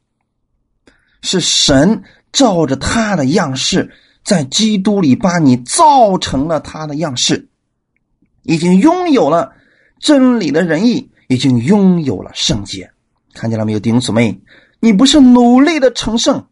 [1.21, 3.91] 是神照着他的样式，
[4.23, 7.49] 在基督里把你造成了他的样式，
[8.43, 9.51] 已经拥有了
[9.99, 12.89] 真理的仁义，已经拥有了圣洁。
[13.33, 14.39] 看见了没有，弟兄姊妹？
[14.79, 16.47] 你不是努力的成圣。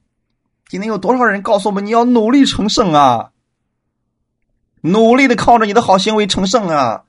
[0.69, 3.31] 今天有多少人告诉我们你要努力成圣啊？
[4.81, 7.03] 努力的靠着你的好行为成圣啊，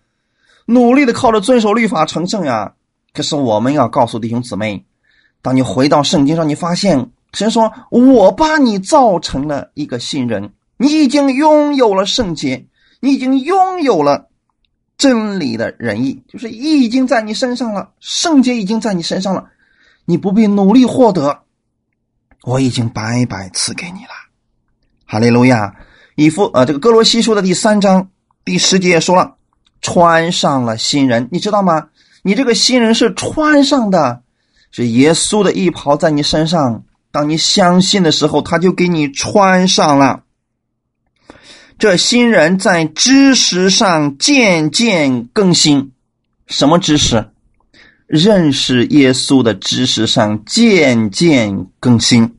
[0.67, 2.75] 努力的靠着遵守律法成圣呀。
[3.13, 4.85] 可是我们要告诉弟兄姊妹，
[5.43, 7.11] 当你回到圣经上，你发现。
[7.35, 12.67] 神说：“我把你造成了一个新人，你已经拥有了圣洁，
[13.01, 14.31] 你已经拥有了
[14.97, 19.51] 真理的仁义，就是义已经在你身上了，圣洁已经在你身上了，
[20.09, 21.43] 你不必努力获得，
[22.43, 24.11] 我已经白白赐给你了。”
[25.05, 25.77] 哈利路亚！
[26.15, 28.09] 以弗呃，这个哥罗西书的第三章
[28.43, 29.37] 第十节也说了
[29.83, 31.91] ：“穿上了新人，你知道吗？
[32.23, 34.23] 你这个新人是穿上的，
[34.71, 40.23] 是耶稣的衣袍在你身上。”当你相信的时候，他就给你穿上了。
[41.79, 45.93] 这新人在知识上渐渐更新，
[46.47, 47.31] 什么知识？
[48.09, 52.37] 认识耶稣的知识上渐渐更新，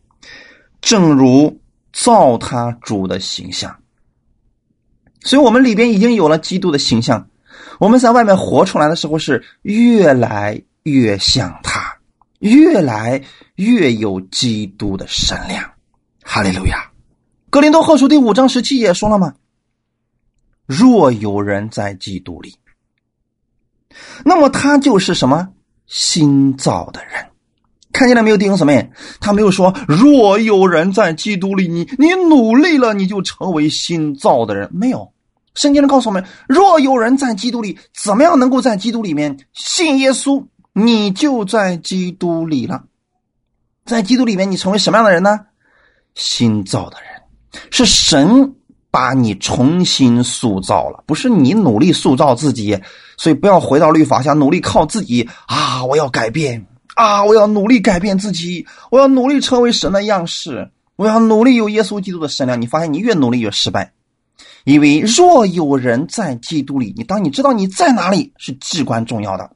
[0.82, 1.62] 正如
[1.94, 3.80] 造他主的形象。
[5.22, 7.30] 所以，我们里边已经有了基督的形象。
[7.80, 11.96] 我们在外面活出来的时候，是越来越像他。
[12.40, 13.22] 越来
[13.56, 15.62] 越有基督的神量，
[16.24, 16.90] 哈利路亚！
[17.50, 19.36] 格林多后书第五章十七也说了吗？
[20.66, 22.56] 若有人在基督里，
[24.24, 25.50] 那么他就是什么
[25.90, 27.26] 新造的人。
[27.92, 28.90] 看见了没有，弟兄姊妹？
[29.20, 34.70] 他没有说若有人在基督里，你你努力了，你就成为新造的人。
[34.72, 35.12] 没有，
[35.56, 40.46] 圣经上告诉我们：若有人在基督里，怎么样能够在基督里面信耶稣？
[40.72, 42.84] 你就在基督里了，
[43.86, 45.40] 在基督里面，你成为什么样的人呢？
[46.14, 47.22] 新造的人，
[47.72, 48.56] 是神
[48.92, 52.80] 把你重新塑造了，不是你努力塑造自己。
[53.18, 55.84] 所以不要回到律法下努力靠自己啊！
[55.84, 57.22] 我要改变啊！
[57.26, 62.62] 我要努力改变自己，我要努力成为神的样式，我要努力有耶稣基督的神量。
[62.62, 63.92] 你发现你越努力越失败，
[64.64, 69.52] 因为若有人在基督里，你当你知道你在哪里是至关重要的。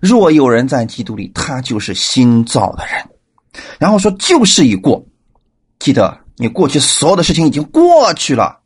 [0.00, 3.08] 若有人在基督里，他就是新造的人。
[3.78, 5.02] 然后说旧事已过，
[5.78, 8.60] 记得你过去所有的事情已经过去了，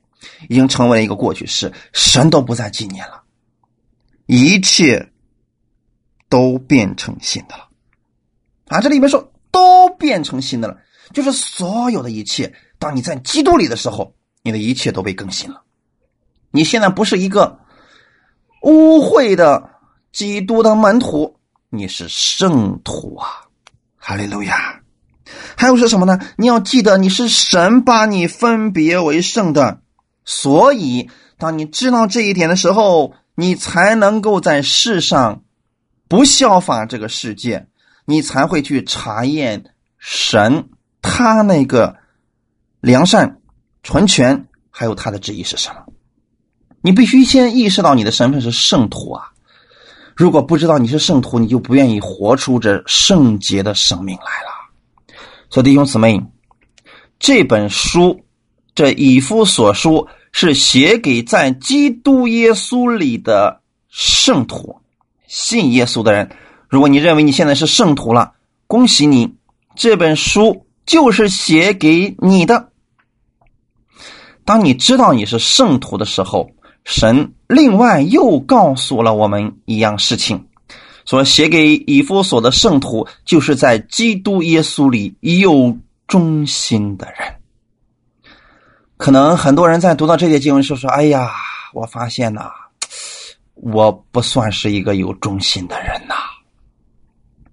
[0.48, 3.22] 已经成为了一个过去式，神都不再纪念了，
[4.26, 5.11] 一切
[6.28, 7.68] 都变成新的了。
[8.68, 10.76] 啊，这里面说都变成新的了，
[11.12, 15.62] 就是所有的一切，当你在基督里的时候，你的一切都被更新了。
[16.50, 17.58] 你现在不是一个
[18.62, 19.70] 污秽的。
[20.12, 21.35] 基督的门徒，
[21.70, 23.48] 你是圣徒啊！
[23.96, 24.78] 哈利路亚！
[25.57, 26.18] 还有是什么呢？
[26.37, 29.81] 你要记得，你是神把你分别为圣的，
[30.25, 35.42] 所以当你知道这一点的时候，你才能够在世上
[36.09, 37.66] 不效法这个世界，
[38.05, 39.64] 你才会去查验
[39.99, 40.68] 神
[41.01, 41.97] 他那个
[42.81, 43.40] 良善、
[43.83, 45.77] 纯全，还有他的旨意是什么。
[46.83, 49.31] 你必须先意识到你的身份是圣徒啊！
[50.14, 54.52] 如果不知道你是圣徒，你就不愿意活出这圣洁的生命来了。
[55.53, 56.19] 所以弟兄姊妹，
[57.19, 58.23] 这本书，
[58.75, 63.61] 这以夫所书是写给在基督耶稣里的
[63.91, 64.81] 圣徒，
[65.27, 66.31] 信耶稣的人。
[66.71, 68.33] 如果你认为你现在是圣徒了，
[68.67, 69.35] 恭喜你，
[69.77, 72.71] 这本书就是写给你的。
[74.47, 76.51] 当你知道你是圣徒的时候。
[76.85, 80.49] 神另外又告诉了我们一样事情，
[81.12, 85.77] 说写给以弗所的圣徒，就是在基督耶稣里有
[86.09, 87.35] 忠心的人。
[88.96, 91.31] 可能很多人在读到这些经文时说：“哎呀，
[91.75, 92.51] 我发现呐，
[93.57, 96.14] 我不算是一个有忠心的人呐。”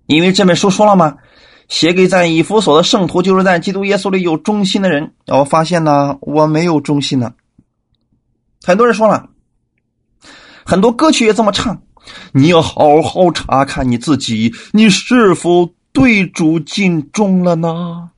[0.08, 1.18] 因为这本书说了吗？
[1.68, 5.14] 写给在以弗所的圣徒，就是在基督耶稣里有忠心的人。
[5.28, 7.34] 我发现呢，我没有忠心呢。
[8.64, 9.28] 很多人说了，
[10.64, 11.84] 很多歌曲也这么唱
[12.32, 18.10] ：“你要好好查看你自己，你是否对主尽忠了呢？”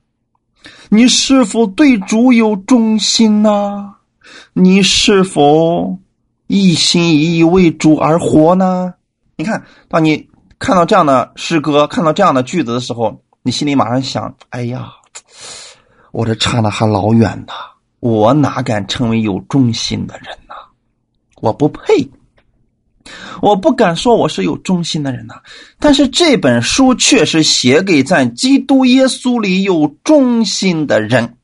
[0.90, 3.94] 你是否对主有忠心呢？
[4.52, 5.98] 你是否
[6.46, 8.92] 一心一意为主而活呢？
[9.36, 10.28] 你看，当你
[10.58, 14.90] 看到这样的诗歌，看到这样的句子的时候，你心里马上想：哎呀，
[16.12, 17.54] 我这差的还老远呢，
[18.00, 20.54] 我哪敢成为有忠心的人呢？
[21.40, 22.06] 我不配。
[23.40, 25.34] 我不敢说我是有忠心的人呐，
[25.78, 31.36] 但是这本书却是写给在基督耶稣里有忠心的人。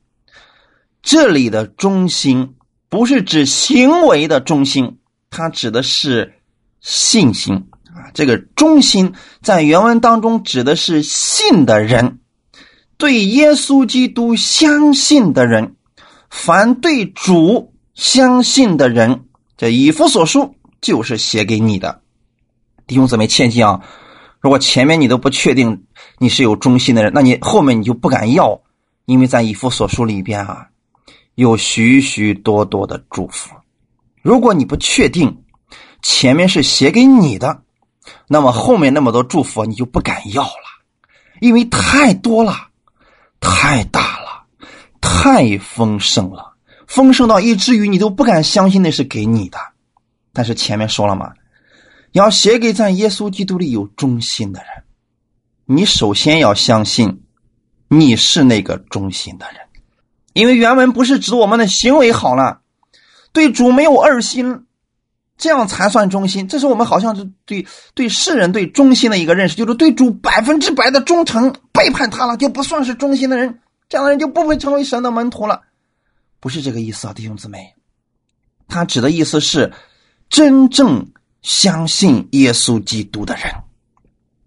[1.02, 2.54] 这里的忠心
[2.88, 4.98] 不是指行为的忠心，
[5.30, 6.34] 它指的是
[6.80, 7.54] 信心
[7.86, 8.10] 啊。
[8.14, 12.18] 这个忠心在原文当中指的是信的人，
[12.96, 15.76] 对耶稣基督相信的人，
[16.30, 19.24] 凡对主相信的人，
[19.56, 20.54] 这以弗所书。
[20.80, 22.00] 就是写给你的
[22.86, 23.80] 弟兄姊妹，切记啊！
[24.40, 25.84] 如果前面你都不确定
[26.18, 28.60] 你是有忠心的人，那你后面你就不敢要，
[29.04, 30.68] 因为在以弗所书里边啊，
[31.34, 33.54] 有许许多多的祝福。
[34.22, 35.42] 如果你不确定
[36.02, 37.62] 前面是写给你的，
[38.28, 40.84] 那么后面那么多祝福你就不敢要了，
[41.40, 42.68] 因为太多了，
[43.40, 44.44] 太大了，
[45.00, 46.54] 太丰盛了，
[46.86, 49.58] 丰盛到以至于你都不敢相信那是给你的。
[50.38, 51.33] 但是前面说了嘛，
[52.12, 54.68] 要写给在耶稣基督里有忠心的人，
[55.64, 57.24] 你首先要相信
[57.88, 59.57] 你是那个忠心的人，
[60.35, 62.61] 因为原文不是指我们的行为好了，
[63.33, 64.64] 对主没有二心，
[65.37, 66.46] 这样才算忠心。
[66.46, 75.62] 这是我们好像是对对世人对忠心的一个认识，就是对主百分之百的忠诚，背叛他了就不算是忠心的人，这样的人就不会成为神的门徒了。
[76.38, 77.74] 不是这个意思啊，弟兄姊妹，
[78.68, 79.72] 他指的意思是。
[80.28, 81.10] 真正
[81.42, 83.44] 相信耶稣基督的人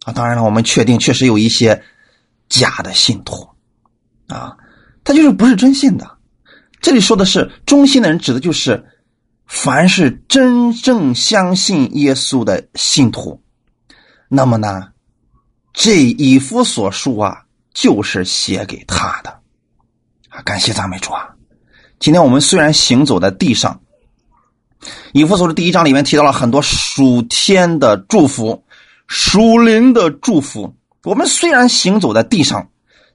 [0.05, 1.83] 啊，当然了，我们确定确实有一些
[2.49, 3.49] 假的信徒
[4.27, 4.55] 啊，
[5.03, 6.17] 他就是不是真信的。
[6.81, 8.85] 这里说的是忠心的人，指的就是
[9.47, 13.41] 凡是真正相信耶稣的信徒。
[14.27, 14.89] 那么呢，
[15.73, 19.29] 这以夫所述啊，就是写给他的
[20.29, 20.41] 啊。
[20.43, 21.27] 感谢赞美主啊！
[21.99, 23.81] 今天我们虽然行走在地上。
[25.13, 28.63] 以弗所的第一章里面提到了很多属天的祝福、
[29.07, 30.73] 属灵的祝福。
[31.03, 32.69] 我们虽然行走在地上，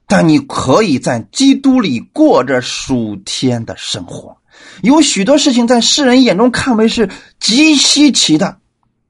[0.07, 4.37] 但你可以在基督里过着属天的生活。
[4.81, 8.57] 有许多事情在世人眼中看为是极稀奇的，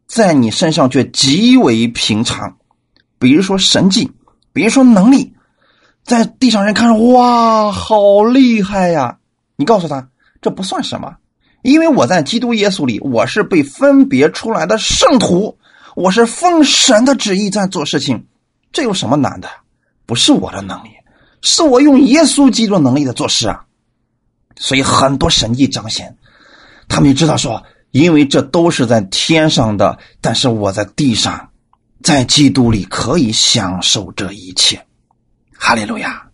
[0.07, 2.57] 在你身上却极为平常。
[3.19, 4.11] 比如说神迹，
[4.53, 5.33] 比如说能力，
[6.03, 9.17] 在地上人看着哇，好厉害呀！
[9.55, 10.07] 你告诉他，
[10.41, 11.15] 这不算什么。
[11.63, 15.57] 因为我在基督耶稣里，我是被分别出来的圣徒，
[15.95, 18.25] 我是奉神的旨意在做事情，
[18.71, 19.49] 这有什么难的？
[20.05, 20.89] 不是我的能力，
[21.41, 23.65] 是我用耶稣基督能力在做事啊！
[24.55, 26.15] 所以很多神迹彰显，
[26.87, 31.49] 他们就知道说，因为这都是在天上的，但是我在地上，
[32.01, 34.81] 在基督里可以享受这一切。
[35.51, 36.29] 哈利路亚！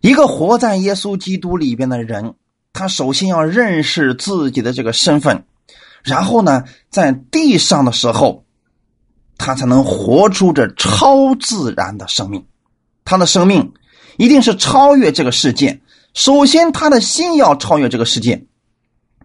[0.00, 2.34] 一个活在耶稣基督里边的人。
[2.72, 5.44] 他首先要认识自己的这个身份，
[6.02, 8.44] 然后呢，在地上的时候，
[9.38, 12.46] 他才能活出这超自然的生命。
[13.04, 13.72] 他的生命
[14.18, 15.80] 一定是超越这个世界。
[16.14, 18.46] 首先，他的心要超越这个世界，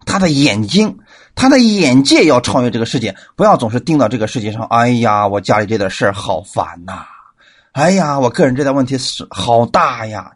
[0.05, 0.97] 他的眼睛、
[1.35, 3.15] 他的眼界要超越这个世界。
[3.35, 4.63] 不要总是盯到这个世界上。
[4.63, 7.05] 哎呀，我家里这点事儿好烦呐！
[7.73, 10.31] 哎呀，我个人这点问题是好大呀！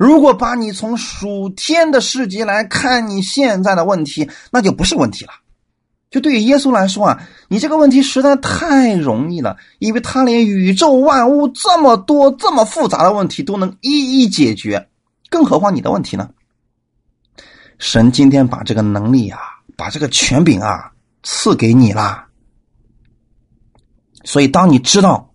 [0.00, 5.32] 如果把你从属天的世界来看你现在的问题，那就不是问题了。
[6.08, 14.88] 就对于耶稣来说啊，你这个问题实在太容易了，因为他连宇宙万物这么多、这么复杂的问题都能一一解决，
[15.28, 16.30] 更何况你的问题呢？
[17.78, 19.38] 神今天把这个能力啊，
[19.76, 20.90] 把这个权柄啊
[21.22, 22.26] 赐给你啦。
[24.24, 25.30] 所以，当你知道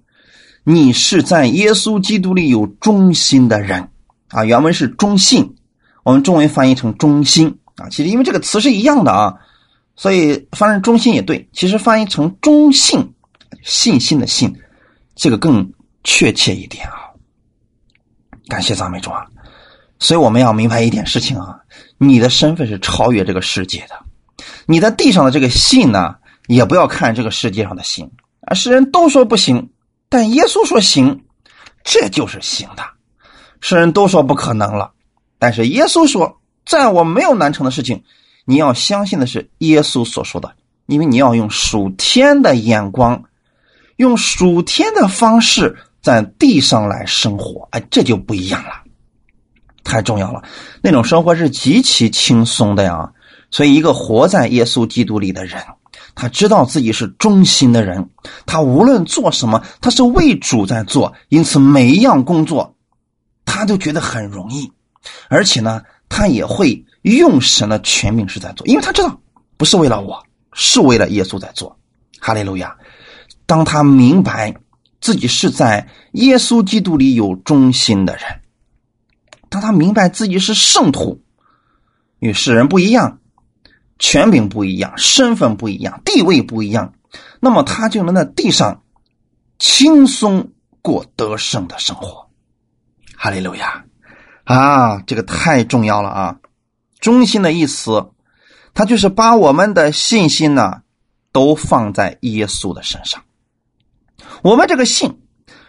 [0.63, 3.91] 你是在耶稣基督里有忠心的人。
[4.35, 5.55] 啊，原文是忠信，
[6.03, 7.87] 我们中文翻译成忠心啊。
[7.87, 9.35] 其实因为这个词是一样的啊，
[9.95, 11.47] 所以翻译忠心也对。
[11.53, 13.13] 其实翻译成忠信，
[13.63, 14.53] 信心的信，
[15.15, 15.71] 这个更
[16.03, 17.15] 确切一点啊。
[18.49, 19.25] 感谢赞美主啊！
[19.99, 21.55] 所以我们要明白一点事情啊，
[21.97, 23.95] 你的身份是超越这个世界的。
[24.65, 26.15] 你在地上的这个信呢，
[26.47, 28.11] 也不要看这个世界上的信
[28.41, 29.69] 啊，世人都说不行，
[30.09, 31.23] 但耶稣说行，
[31.85, 32.83] 这就是行的。
[33.67, 34.91] 世人都说不可能了，
[35.39, 38.03] 但是耶稣说，在我没有难成的事情。
[38.45, 40.53] 你要相信的是耶稣所说的，
[40.85, 43.23] 因为你要用属天的眼光，
[43.95, 48.69] 用属天的方式在地上来生活，哎，这就不一样了，
[49.83, 50.43] 太重要了。
[50.83, 53.11] 那种生活是极其轻松的呀。
[53.49, 55.59] 所以，一个活在耶稣基督里的人，
[56.13, 58.07] 他知道自己是忠心的人，
[58.45, 62.74] 他无论做什么，他是为主在做，因此每一样工作，
[63.65, 64.71] 他都觉得很容易，
[65.27, 66.85] 而且呢，他也会。
[67.01, 69.19] 用神的权柄是在做，因为他知道
[69.57, 71.77] 不是为了我，是为了耶稣在做。
[72.19, 72.75] 哈利路亚！
[73.45, 74.55] 当他明白
[75.01, 78.23] 自己是在耶稣基督里有忠心的人，
[79.49, 81.21] 当他明白自己是圣徒，
[82.17, 83.19] 与世人不一样，
[83.99, 86.95] 权柄不一样，身份不一样，地位不一样，
[87.39, 88.81] 那么他就能在地上
[89.59, 90.51] 轻松
[90.81, 92.24] 过得胜的生活。
[93.25, 93.83] 哈利路亚！
[94.43, 96.37] 啊，这个太重要了啊！
[96.99, 98.11] 中心的意思，
[98.75, 100.83] 他就是把我们的信心呢，
[101.31, 103.23] 都放在耶稣的身上。
[104.43, 105.21] 我们这个信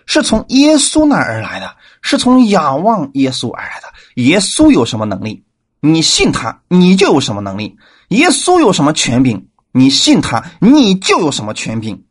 [0.04, 3.88] 是从耶稣那而来的，是从仰望耶稣而来的。
[4.16, 5.42] 耶稣有什么能力，
[5.80, 7.74] 你信他，你就有什么能力；
[8.08, 12.04] 耶稣有什么权柄，你信他，你就有什么权柄。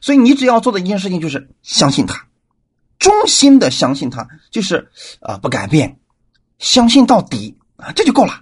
[0.00, 2.26] 所以你只要做的一件事情就是相信他，
[3.04, 4.88] 忠心的相信他，就是
[5.20, 5.98] 啊不改变，
[6.58, 8.40] 相信到底啊，这就够了。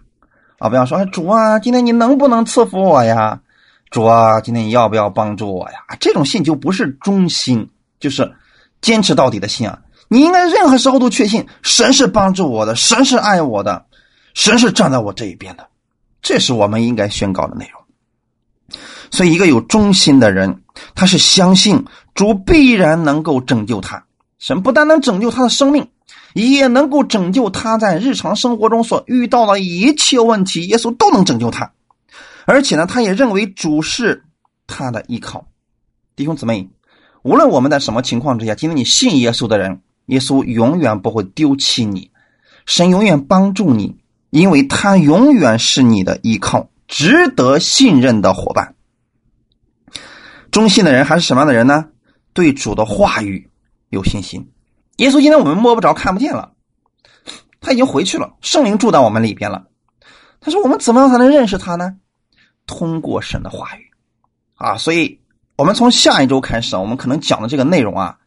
[0.58, 3.40] 啊，不要说主啊，今天你能不能赐福我呀？
[3.90, 5.78] 主啊，今天你要不要帮助我呀？
[5.98, 8.36] 这种信就不是忠心，就是
[8.80, 9.80] 坚持到底的信啊！
[10.06, 13.86] 你应该任何时候都确信神是帮助我的，神是爱我的，
[14.34, 15.66] 神是站在我这一边的，
[16.22, 17.82] 这是我们应该宣告的内容。
[19.10, 20.62] 所以，一个有忠心的人，
[20.94, 21.84] 他是相信
[22.14, 24.04] 主必然能够拯救他，
[24.42, 25.88] 神不但能拯救他的生命。
[26.34, 31.70] 也能够拯救他在日常生活中所遇到的一切问题，耶稣都能拯救他。
[32.46, 34.24] 而且呢，他也认为主是
[34.66, 35.46] 他的依靠。
[36.16, 36.70] 弟兄姊妹，
[37.22, 42.10] 无论我们在什么情况之下，今天你信耶稣的人，耶稣永远不会丢弃你，
[42.64, 43.98] 神永远帮助你，
[44.30, 48.74] 因为他永远是你的依靠，值得信任的伙伴。
[50.50, 51.84] 忠信的人还是什么样的人呢？
[52.32, 53.50] 对主的话语
[53.92, 54.50] 有信心。
[54.96, 56.52] 耶稣今天我们摸不着、看不见了，
[57.60, 59.66] 他已经回去了，圣灵住在我们里边了。
[60.40, 61.94] 他说：“我们怎么样才能认识他呢？
[62.66, 63.90] 通过神的话语
[64.54, 64.76] 啊！
[64.78, 65.20] 所以，
[65.56, 68.18] 我们从下一周开始，我们可能讲的这个内容啊，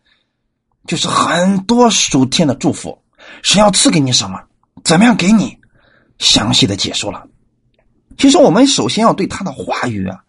[0.86, 3.03] 就是很多属天的祝福，
[3.41, 4.39] 神要赐给你什么，
[4.84, 5.57] 怎么样给你
[6.20, 7.28] 详细的解说了。
[8.18, 10.24] 其实，我们首先要对他的话语啊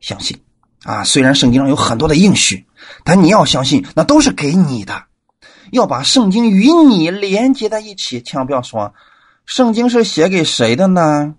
[0.00, 0.36] 相信
[0.82, 1.04] 啊。
[1.04, 2.66] 虽然圣经上有很多的应许，
[3.04, 5.04] 但你要相信，那都是给你的。”
[5.72, 8.94] 要把圣经与你连接在一起，千万不要说，
[9.46, 11.34] 圣经是写给谁的呢？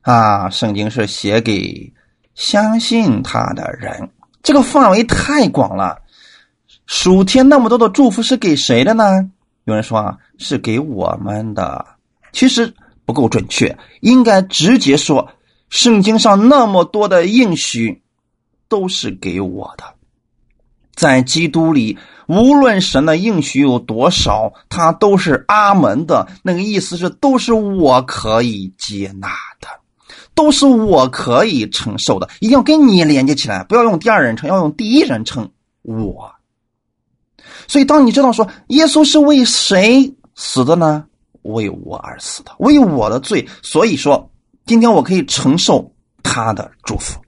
[0.00, 1.92] 啊，圣经是写给
[2.34, 4.10] 相信他的人，
[4.42, 6.02] 这个范围太广了。
[6.86, 9.30] 属天那么多的祝福是给谁的呢？
[9.64, 11.86] 有人说啊，是给我们的，
[12.32, 12.74] 其实
[13.04, 15.28] 不够准确，应该直接说，
[15.68, 18.02] 圣经上那么多的应许
[18.68, 19.84] 都是给我的，
[20.94, 21.98] 在基督里。
[22.26, 26.28] 无论神的应许有多少，他都是阿门的。
[26.44, 29.28] 那个意思是，都是我可以接纳
[29.60, 29.66] 的，
[30.32, 32.28] 都是我可以承受的。
[32.38, 35.50] 一定要跟你连接起来，不要用第二人称，要用第一人称
[35.82, 36.32] 我。
[37.66, 41.04] 所以，当你知道说耶稣是为谁死的呢？
[41.42, 43.48] 为我而死的，为我的罪。
[43.60, 44.30] 所以说，
[44.66, 45.90] 今天我可以承受
[46.22, 47.20] 他的祝福。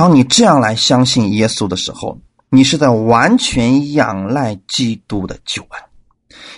[0.00, 2.18] 当你这样来相信耶稣的时候。
[2.52, 5.82] 你是在完全仰赖基督的救恩，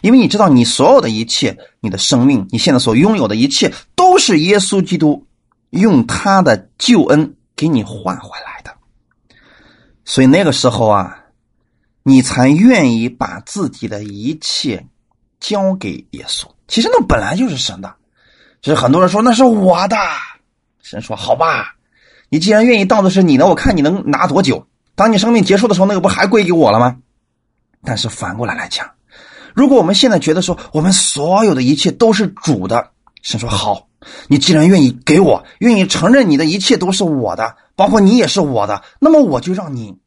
[0.01, 5.27] 因为你知道，你所有的一切，你的生命，你现在所拥有的一切，都是耶稣基督
[5.69, 8.73] 用他的救恩给你换回来的。
[10.07, 11.19] 所以那个时候啊，
[12.05, 14.87] 你才愿意把自己的一切
[15.41, 16.47] 交给耶稣。
[16.69, 17.95] 其实那本来就是神的，
[18.63, 19.99] 只是很多人说那是我的。
[20.81, 21.75] 神说：“好吧，
[22.33, 24.67] 你既然愿意当的是你的，我看你能拿多久。”
[24.97, 26.97] 当你生命结束的时候，那个不还归给我了吗？
[27.85, 28.91] 但是反过来来讲，
[29.55, 33.89] 如果我们现在觉得说我们所有的一切都是主的，神说好，
[34.29, 39.99] 你既然愿意给我，愿意承认你的一切都是我的，包括你也是我的，那么我就让你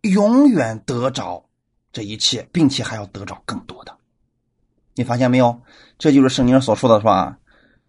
[0.00, 1.44] 永远得着
[1.92, 3.94] 这一切，并且还要得着更多的。
[4.94, 5.60] 你发现没有？
[5.98, 7.36] 这就是圣经所说的，是吧？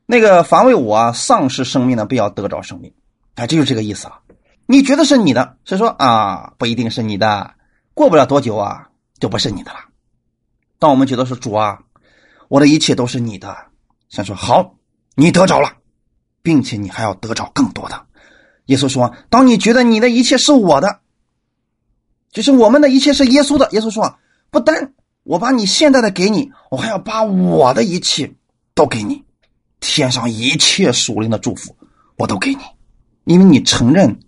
[0.06, 2.94] 那个防卫我丧失生命的，必要得着生命。
[3.38, 4.20] 哎，这就是这个意思啊！
[4.66, 7.54] 你觉得是你的，是说啊，不一定是你的，
[7.94, 9.78] 过不了多久啊，就不是你的了。
[10.80, 11.80] 当我们觉得是主啊，
[12.48, 13.56] 我的一切都是你的，
[14.10, 14.74] 先说好，
[15.14, 15.72] 你得着了，
[16.42, 18.08] 并且你还要得着更多的。
[18.66, 21.02] 耶稣说：“当你觉得你的一切是我的，
[22.32, 24.18] 就是我们的一切是耶稣的。”耶稣说
[24.50, 28.34] ：“不单我把你现在的给你，我还要把我的一切
[28.74, 29.24] 都给你，
[29.80, 31.78] 天上一切属灵的祝福
[32.18, 32.62] 我都给你，
[33.28, 34.20] 因为你承认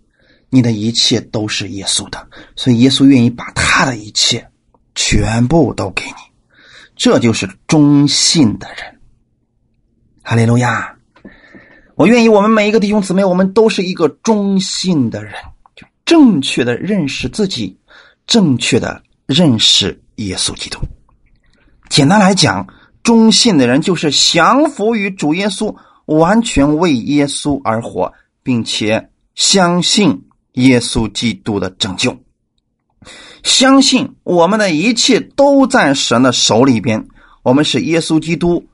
[0.48, 4.48] 你的一切都是耶稣的，所以耶稣愿意把他的一切
[4.94, 6.12] 全部都给你。
[6.94, 9.00] 这就是忠信的人。
[10.22, 10.94] 哈利路亚。”
[11.96, 15.34] 我愿意，我们每一个弟兄姊妹，我们都是一个忠信的人，
[15.76, 17.78] 就正确的认识自己，
[18.26, 20.78] 正确的认识耶稣基督。
[21.90, 22.66] 简单来讲，
[23.02, 25.76] 忠信的人就是降服于主耶稣，
[26.06, 28.10] 完全为耶稣而活，
[28.42, 32.16] 并且相信耶稣基督的拯救，
[33.42, 37.08] 相信我们的一切都在神的手里边。
[37.42, 38.66] 我们是耶稣基督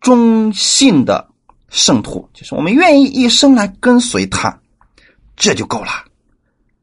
[0.00, 1.28] 忠信的。
[1.70, 4.60] 圣徒就是我们愿意一生来跟随他，
[5.34, 5.90] 这就够了。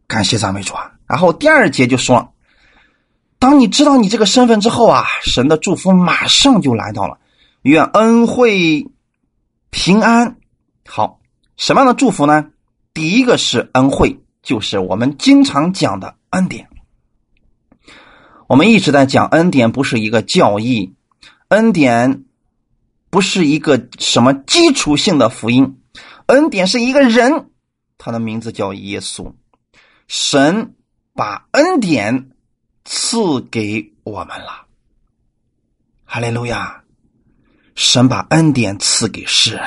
[0.06, 0.92] 感谢赞美主啊！
[1.08, 2.34] 然后第二节就说，
[3.40, 7.18] 当你知道你这个身份之后啊，神的祝福马上就来到了。
[7.62, 8.86] 愿恩惠
[9.70, 10.36] 平安。
[10.86, 11.21] 好，
[11.62, 12.50] 什么样的祝福呢？
[12.92, 16.68] 第一个是恩惠，就是我们经常讲的恩典。
[18.48, 20.96] 我们一直在讲恩典，不是一个教义，
[21.50, 22.26] 恩典。
[23.12, 25.82] 不是一个什么基础性的福音，
[26.28, 27.50] 恩典是一个人，
[27.98, 29.34] 他的名字叫耶稣。
[30.08, 30.76] 神
[31.14, 32.32] 把恩典
[32.86, 34.66] 赐给我们了，
[36.06, 36.81] 哈利路亚！
[37.76, 39.64] 神把恩典赐给世人，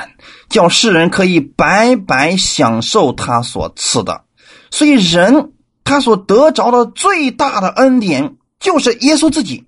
[0.49, 4.23] 叫世人可以白白享受他所赐的。
[4.71, 5.53] 所以，人
[5.83, 9.65] 他所得着的最大的恩典就是耶稣自己。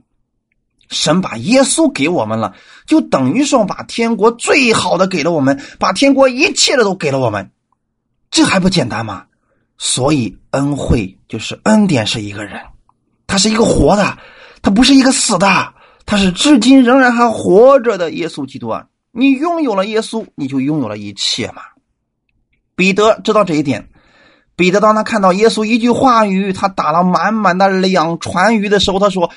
[0.89, 7.51] 神把耶稣给我们了，就等于说把天国最好的给了我们，把天国一切的都给了我们，
[8.31, 9.25] 这还不简单吗？
[9.77, 12.61] 所以恩惠就是恩典是一个人，
[13.27, 14.17] 他是一个活的，
[14.61, 15.73] 他不是一个死的，
[16.07, 18.87] 他是至今仍然还活着的耶稣基督啊！
[19.11, 21.61] 你拥有了耶稣，你就拥有了一切嘛。
[22.75, 23.89] 彼得知道这一点，
[24.55, 29.29] 彼得当他看到耶稣一句话语，他打了满满的两船鱼的时候，他说。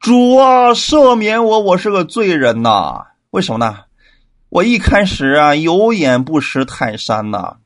[0.00, 3.04] 主啊，赦免我，我是个罪人呐！
[3.30, 3.82] 为什么呢？
[4.48, 7.58] 我一开始啊，有眼不识泰山呐，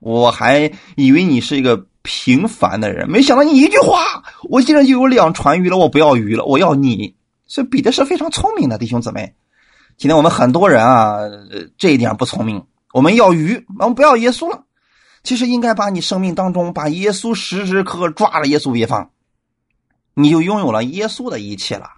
[0.00, 5.76] 我还以为你是一个平凡的人，没想到你一句话，我竟然就有两船鱼了。
[5.76, 7.14] 我不要鱼了，我要你。
[7.46, 9.34] 所以彼得是非常聪明的弟兄姊妹。
[9.96, 11.18] 今天我们很多人啊，
[11.78, 12.66] 这一点不聪明。
[12.92, 14.64] 我们要鱼，我们不要耶稣了。
[15.22, 19.10] 其实应该把你生命当中把耶稣时时刻刻抓着耶稣别放。
[20.14, 21.90] 你就拥有了耶稣的一切了，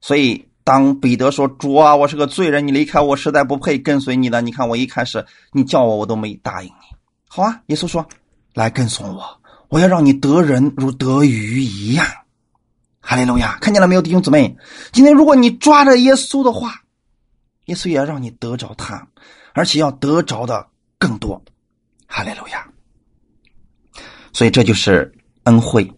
[0.00, 4.42] 所以当彼得说：“主啊，我是个罪人，你离开我实在不配跟随你的。
[4.42, 6.96] 你看我一开始你叫我，我都没答应你。
[7.26, 8.06] 好啊，耶稣说：
[8.52, 12.06] 来跟从我，我要让你得人如得鱼一样。
[13.06, 13.58] 哈利路亚！
[13.60, 14.56] 看见了没有，弟兄姊妹？
[14.90, 16.82] 今天如果你抓着耶稣的话，
[17.66, 19.06] 耶稣也要让你得着他，
[19.52, 21.44] 而且要得着的更多。
[22.06, 22.66] 哈利路亚！
[24.32, 25.92] 所以这就是恩惠。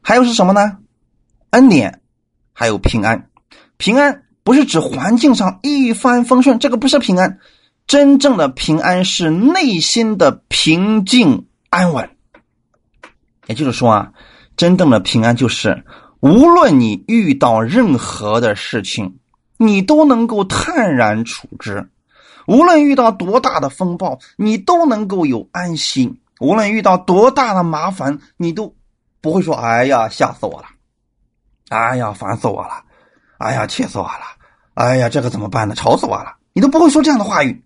[0.00, 0.78] 还有是什么呢？
[1.50, 2.00] 恩典，
[2.52, 3.28] 还有平安。
[3.76, 7.40] 平安不是指环境上一帆风顺，这个不是平安。
[7.88, 12.08] 真正的平安是内心的平静安稳。
[13.46, 14.12] 也就是说啊，
[14.58, 15.84] 真正的平安就是
[16.18, 19.18] 无论你遇到任何的事情，
[19.56, 21.86] 你都能够泰然处之；
[22.48, 28.74] 无论遇到多大的风暴，你都能够有安心；无论遇到多大的麻烦，你都。
[29.20, 30.66] 不会说，哎呀，吓死我了！
[31.70, 32.84] 哎呀，烦死我了！
[33.38, 34.20] 哎呀，气死我了！
[34.74, 35.74] 哎呀，这个怎么办呢？
[35.74, 36.36] 吵死我了！
[36.52, 37.64] 你都不会说这样的话语。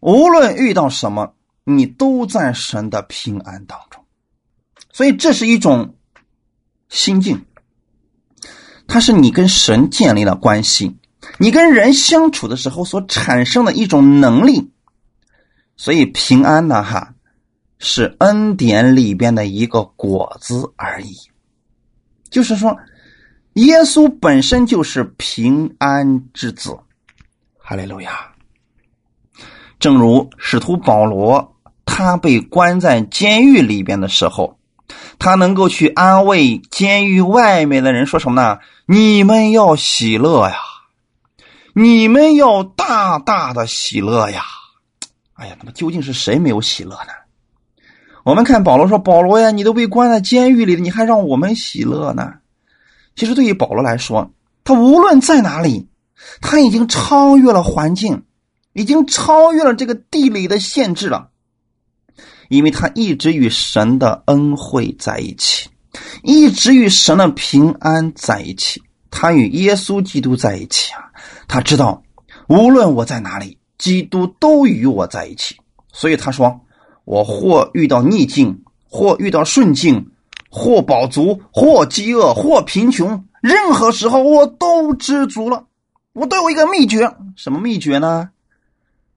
[0.00, 1.32] 无论遇到什么，
[1.62, 3.97] 你都在神的平安当中。
[4.98, 5.94] 所以，这是一种
[6.88, 7.44] 心境，
[8.88, 10.96] 它是你跟神建立了关系，
[11.38, 14.72] 你跟人相处的时候所产生的一种能力。
[15.76, 17.14] 所以，平安呢，哈。
[17.78, 21.14] 是恩典里边的一个果子而已，
[22.28, 22.76] 就是说，
[23.52, 26.76] 耶稣本身就是平安之子，
[27.56, 28.34] 哈利路亚。
[29.78, 34.57] 正如使徒保罗，他被关在监狱里边的时候，
[35.18, 38.58] 他能够去安慰监狱外面的人，说什么呢？
[38.86, 40.56] 你们要喜乐呀，
[41.74, 44.42] 你们要大大的喜乐呀！
[45.34, 47.12] 哎呀，那么究竟是谁没有喜乐呢？
[48.24, 52.34] 我们看保罗说：“保罗呀，你都被关在监狱里了，你还让我们喜乐呢？”
[53.16, 54.30] 其实对于保罗来说，
[54.64, 55.88] 他无论在哪里，
[56.40, 58.24] 他已经超越了环境，
[58.72, 61.30] 已经超越了这个地理的限制了。
[62.48, 65.68] 因为他一直与神的恩惠在一起，
[66.22, 71.00] 一直与神的平安在一起，他与耶稣基督在一起啊！
[71.46, 72.02] 他知道，
[72.48, 75.56] 无论我在哪里，基督都与我在一起。
[75.92, 76.60] 所以他说
[77.04, 80.10] ：“我或遇到逆境，或遇到顺境，
[80.48, 85.66] 或饱足，或饥饿，或贫穷，任何时候我都知足了。
[86.12, 88.30] 我都有一个秘诀，什么秘诀呢？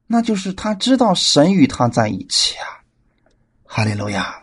[0.07, 2.79] 那就是他知道神与他在一起啊！”
[3.73, 4.41] 哈利路亚，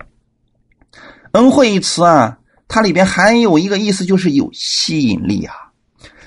[1.32, 5.54] 恩惠一词啊，它里边还有一个意思，就是有吸引力啊。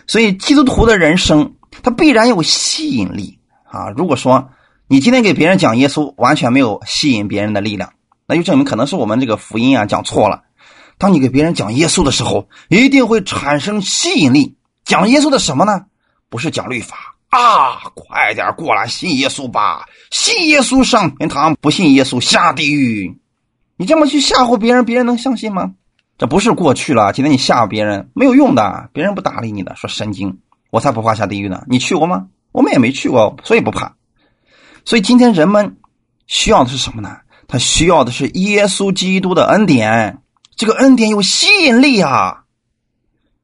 [0.05, 3.89] 所以基督徒的人生，它必然有吸引力啊。
[3.89, 4.51] 如果说
[4.87, 7.91] 你今天给别人讲耶稣，完全没有吸引别人的力量，
[8.27, 10.43] 那就证明可能是我们这个福音啊讲错了。
[10.99, 14.57] 当你给别人讲耶稣的时候，一定会产生吸引力。
[14.85, 15.85] 讲耶稣的什么呢？
[16.29, 17.10] 不是讲律法。
[17.31, 19.85] 啊，快点过来信耶稣吧！
[20.11, 23.17] 信耶稣上天堂，不信耶稣下地狱。
[23.77, 25.71] 你这么去吓唬别人，别人能相信吗？
[26.17, 30.39] 这不是过去了，今天你吓唬别人没有用的，别人不搭理你的，说神经。
[30.71, 31.63] 我才不怕下地狱呢！
[31.67, 32.27] 你去过吗？
[32.51, 33.95] 我们也没去过，所以不怕。
[34.83, 35.77] 所以今天人们
[36.27, 37.17] 需要的是什么呢？
[37.47, 40.19] 他需要的是耶稣基督的恩典。
[40.57, 42.43] 这个恩典有吸引力啊！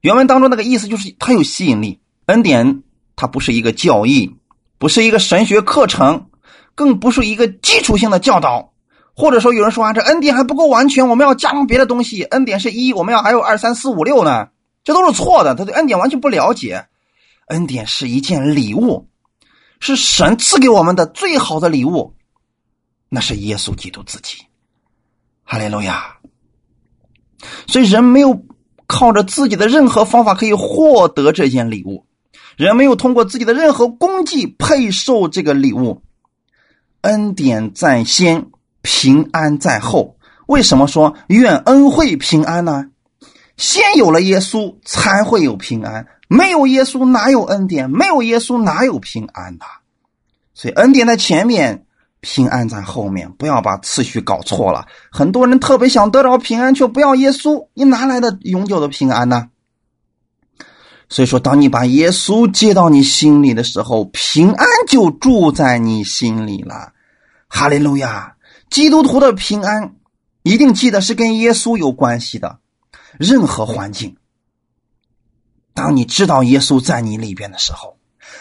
[0.01, 2.83] 原文当中那个意思就是它有吸引力，恩典。
[3.17, 4.33] 它不是一个教义，
[4.77, 6.29] 不是一个神学课程，
[6.75, 8.71] 更不是一个基础性的教导。
[9.13, 12.23] 或者说，有人说啊，这恩典还不够完全，我们要加上别的东西。
[12.23, 14.49] 恩典是一，我们要还有二三四五六呢？
[14.83, 15.55] 这都是错的。
[15.55, 16.85] 他对恩典完全不了解。
[17.47, 19.09] 恩典是一件礼物，
[19.79, 22.13] 是神赐给我们的最好的礼物，
[23.09, 24.37] 那是耶稣基督自己。
[25.43, 26.17] 哈利路亚。
[27.67, 28.45] 所以人没有
[28.85, 32.05] 靠着自己的任何方法可以获得这件礼物。
[32.57, 36.01] 人没有通过自己的任何功绩配受这个礼物，
[37.01, 38.47] 恩典在先，
[38.81, 40.17] 平安在后。
[40.47, 42.87] 为什么说愿恩惠平安呢？
[43.57, 46.07] 先有了耶稣，才会有平安。
[46.27, 47.91] 没有耶稣，哪有恩典？
[47.91, 49.65] 没有耶稣，哪有平安的？
[50.55, 51.85] 所以恩典在前面，
[52.21, 53.31] 平安在后面。
[53.33, 54.87] 不要把次序搞错了。
[55.11, 59.49] 很多人特别想得着平安，却不要耶稣，你哪来的永久的平安呢？
[61.09, 66.91] 所以说，当你把耶稣接到你心里的时候，平安就住在你心里了。
[67.47, 68.35] 哈利路亚！
[68.69, 69.95] 基督徒的平安，
[70.43, 72.59] 一定记得是跟耶稣有关系的。
[73.17, 74.17] 任何环境，
[75.73, 77.97] 当你知道耶稣在你里边的时候，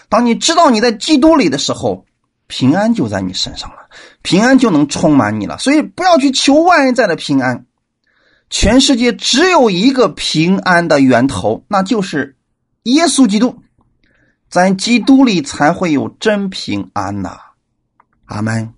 [0.08, 2.04] 当你知道你在基督里的时候，
[2.48, 3.76] 平安就在你身上了，
[4.22, 5.56] 平安就能充满你了。
[5.58, 7.64] 所以，不要去求外在的平安。
[8.50, 12.35] 全世界只有一个平安的源头，那就是。
[12.86, 13.62] 耶稣基督，
[14.48, 17.36] 在基督里才会有真平安呐，
[18.26, 18.72] 阿门。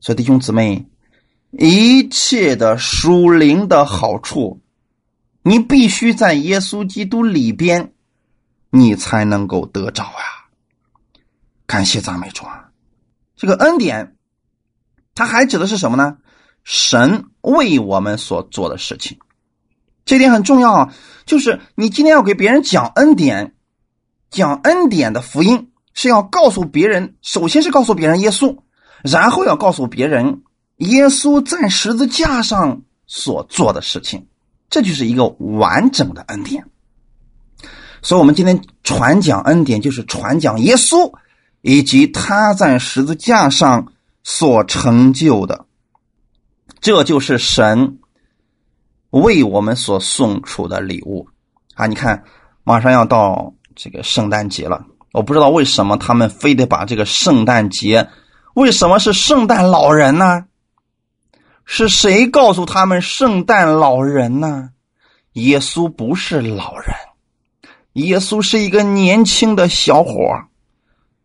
[0.00, 0.86] 所以弟兄姊妹，
[1.50, 4.62] 一切的属灵的好处，
[5.42, 7.92] 你必须在耶稣基督里边，
[8.70, 10.48] 你才能够得着啊！
[11.66, 12.70] 感谢赞美主啊！
[13.36, 14.16] 这个恩典，
[15.14, 16.16] 它还指的是什么呢？
[16.62, 19.18] 神为我们所做的事情。
[20.04, 20.94] 这点很重要啊，
[21.24, 23.54] 就是你今天要给别人讲恩典，
[24.30, 28.54] 讲恩典的福音是要告诉别人，首先是告诉别人耶稣，
[29.02, 30.42] 然后要告诉别人
[30.76, 34.26] 耶稣在十字架上所做的事情，
[34.68, 36.66] 这就是一个完整的恩典。
[38.02, 41.10] 所以，我们今天传讲恩典，就是传讲耶稣
[41.62, 43.90] 以及他在十字架上
[44.22, 45.64] 所成就的，
[46.82, 48.00] 这就是神。
[49.22, 51.28] 为我们所送出的礼物
[51.74, 51.86] 啊！
[51.86, 52.24] 你看，
[52.64, 54.84] 马上要到这个圣诞节了。
[55.12, 58.08] 我不知道为什么他们非得把这个圣诞节，
[58.54, 60.46] 为什么是圣诞老人呢？
[61.64, 64.70] 是谁告诉他们圣诞老人呢？
[65.34, 66.94] 耶稣不是老人，
[67.92, 70.12] 耶稣是一个年轻的小伙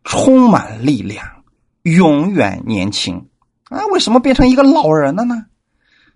[0.04, 1.26] 充满力量，
[1.82, 3.28] 永远年轻
[3.64, 3.84] 啊！
[3.86, 5.46] 为什么变成一个老人了呢？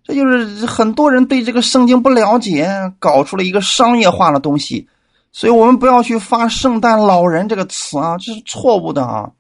[0.04, 4.86] 这就是很多人对这个圣经不了解，搞出了一个商业化的东西，
[5.32, 9.32] 所以我们不要去发“圣诞老人”这个词啊，这是错误的啊！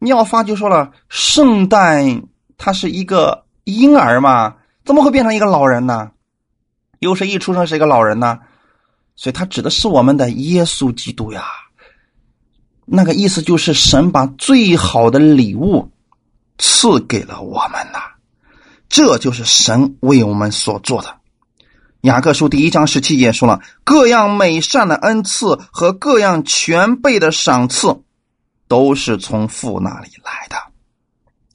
[0.00, 2.24] 你要发就说了，圣诞
[2.58, 6.10] 他是一个婴儿嘛，怎么会变成一个老人呢？
[6.98, 8.40] 有谁一出生是一个老人呢？
[9.14, 11.44] 所以，他指的是我们的耶稣基督呀。
[12.84, 15.88] 那个意思就是神把最好的礼物
[16.58, 18.00] 赐给了我们呐，
[18.94, 21.16] 这就是神为我们所做的。
[22.02, 28.02] 雅各书第一章十七节说了，各样美善的恩赐和各样全备的赏赐，
[28.68, 30.56] 都是从父那里来的。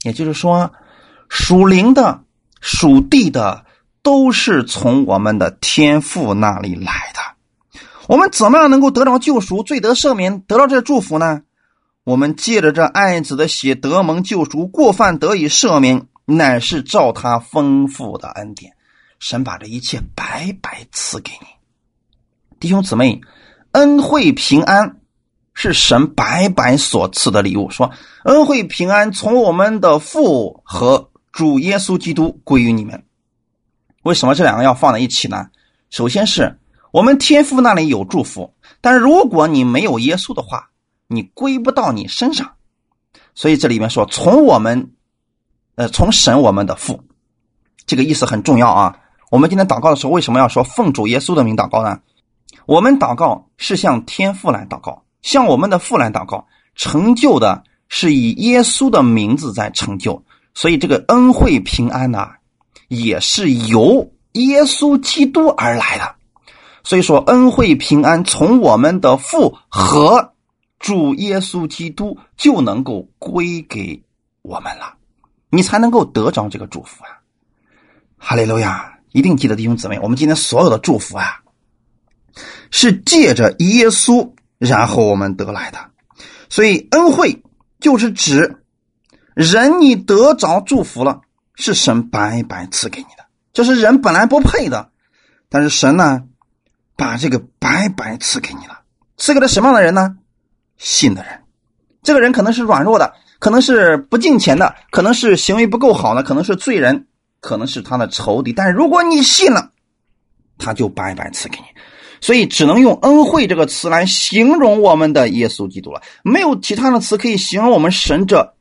[0.02, 0.70] 也就是说，
[1.30, 2.20] 属灵的、
[2.60, 3.64] 属地的，
[4.02, 7.80] 都是从我们的天父那里来的。
[8.06, 11.40] 我们怎么样能够得到救赎、罪得赦免、得到这祝福呢？
[12.04, 16.06] 我们借着这爱子的血得蒙救赎，过犯得以赦免，
[16.36, 18.72] 乃是照他丰富的恩典。
[19.18, 21.46] 神把这一切白白赐给你，
[22.58, 23.20] 弟兄姊妹，
[23.72, 25.00] 恩惠平安
[25.52, 27.68] 是神白白所赐的礼物。
[27.68, 27.90] 说
[28.24, 33.04] 恩惠平安从我们的父和主耶稣基督归于你们。
[34.02, 35.48] 为什么这两个要放在一起呢？
[35.90, 36.56] 首先是。
[36.92, 40.70] 我们天父那里有祝福，但是如果你没有耶稣的话，
[41.06, 42.54] 你归不到你身上。
[43.32, 44.90] 所以这里面说，从我们，
[45.80, 47.02] 呃，从神我们的父，
[47.86, 48.98] 这个意思很重要啊。
[49.30, 52.00] 我们今天祷告的时候，为什么要说奉主耶稣的名祷告呢？
[52.66, 60.22] 我们祷告是向天父来祷告，向我们的父来祷告，成就的是以耶稣的名字在成就。
[60.52, 62.28] 所以这个恩惠平安呢，
[62.88, 66.14] 也是由耶稣基督而来的。
[66.84, 70.34] 所以说，恩惠平安从我们的父和
[70.78, 74.02] 主耶稣基督就能够归给
[74.42, 74.92] 我们了，
[75.50, 77.20] 你才能够得着这个祝福啊！
[78.16, 78.98] 哈利路亚！
[79.12, 81.40] 一定记得弟兄姊妹，我们今天所有的祝福啊，
[82.70, 85.78] 是借着耶稣，然后我们得来的。
[86.48, 87.42] 所以恩惠
[87.80, 88.62] 就是指
[89.34, 91.20] 人你得着祝福了，
[91.54, 94.90] 是神白白赐给你的，这是人本来不配的，
[95.48, 96.22] 但是神呢？
[96.96, 98.82] 把这个白白赐给你了，
[99.16, 100.18] 赐给了什么样的人呢？
[100.76, 101.44] 信的人。
[102.02, 107.08] 这个人可能是软弱的，可能是不敬虔的，可能是行为不够好的，可能是罪人，
[107.40, 108.52] 可能是他的仇敌。
[108.52, 109.72] 但是如果你信了，
[110.58, 111.64] 他就白白赐给你。
[112.22, 118.54] 所以只能用恩惠这个词来形容我们的耶稣基督了，没有其他的词可以形容我们神这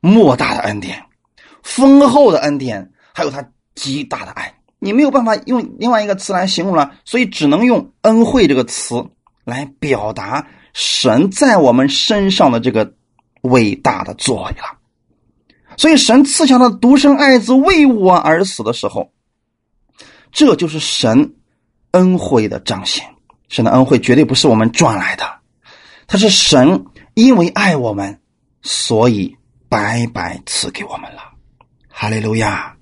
[0.00, 1.04] 莫大的恩典、
[1.62, 4.54] 丰厚的恩典，还有他极大的爱。
[4.78, 9.04] 你没有办法用另外一个词来形容了，所以只能用恩惠这个词
[9.44, 12.94] 来表达神在我们身上的这个
[13.42, 14.78] 伟大的作为了。
[15.76, 19.10] 所以神赐下的独生爱子为我而死的时候，
[20.32, 21.34] 这就是神
[21.92, 23.04] 恩惠的彰显。
[23.48, 25.24] 神的恩惠绝对不是我们赚来的，
[26.06, 26.84] 他是神
[27.14, 28.20] 因为爱我们，
[28.62, 29.36] 所以
[29.68, 31.22] 白白赐给我们了。
[31.88, 32.76] 哈利路亚。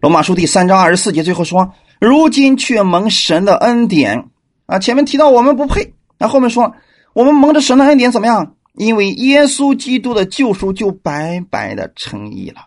[0.00, 4.28] 罗马书第三章二十四节最后说：“如今却蒙神的恩典
[4.66, 4.78] 啊！
[4.78, 6.74] 前面提到我们不配，那后面说
[7.14, 8.54] 我们蒙着神的恩典怎么样？
[8.74, 12.66] 因为耶稣基督的救赎就白白的成义了。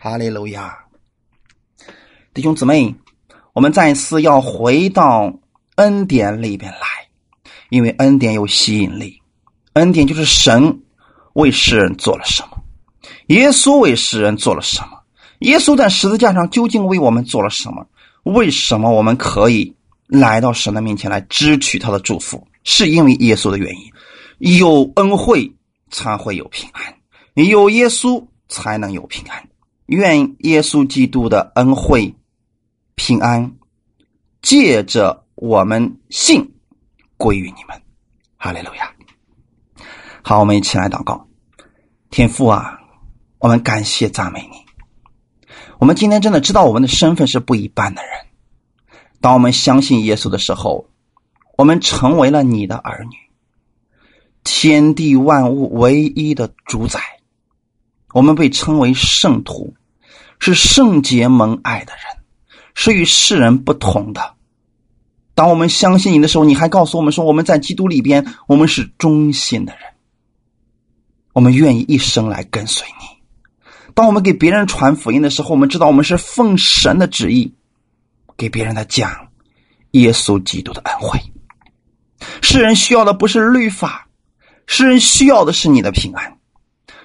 [0.00, 0.78] 哈利路亚！
[2.32, 2.94] 弟兄姊妹，
[3.52, 5.32] 我们再次要回到
[5.74, 6.78] 恩典里边来，
[7.70, 9.20] 因为恩典有吸引力。
[9.72, 10.80] 恩典就是神
[11.32, 12.62] 为世人做了什么，
[13.26, 14.98] 耶稣为世人做了什么。”
[15.40, 17.86] 耶稣在十字架上究竟为我们做了什么？
[18.22, 19.74] 为什么我们可以
[20.06, 22.46] 来到神的面前来支取他的祝福？
[22.64, 23.92] 是因为耶稣的原因。
[24.38, 25.54] 有恩惠
[25.90, 26.94] 才会有平安，
[27.34, 29.48] 有耶稣才能有平安。
[29.86, 32.14] 愿耶稣基督的恩惠、
[32.94, 33.52] 平安，
[34.42, 36.54] 借着我们信
[37.16, 37.80] 归于你们。
[38.36, 38.92] 哈利路亚！
[40.22, 41.26] 好，我们一起来祷告。
[42.10, 42.78] 天父啊，
[43.38, 44.64] 我们感谢赞美你。
[45.78, 48.12] 我们今天真的知道我们的身份是不一般的人。
[49.20, 50.90] 当我们相信耶稣的时候，
[51.56, 53.16] 我们成为了你的儿女，
[54.50, 57.00] 天地万物唯一的主宰。
[58.14, 59.74] 我们被称为圣徒，
[60.38, 62.24] 是圣洁蒙爱的人，
[62.74, 64.34] 是与世人不同的。
[65.34, 69.82] 当我们相信你的时候，你还告诉我们说，我们在基督里边，我们是忠心的人，
[71.34, 73.92] 我们愿意一生来跟随你。
[73.94, 77.54] 当我们给别人传福音的时候，我们知道我们是奉神的旨意
[78.38, 79.28] 给别人的讲
[79.90, 81.20] 耶稣基督的恩惠。
[82.40, 84.07] 世人需要的不是律法，
[84.70, 86.36] 世人需要的是你的平安。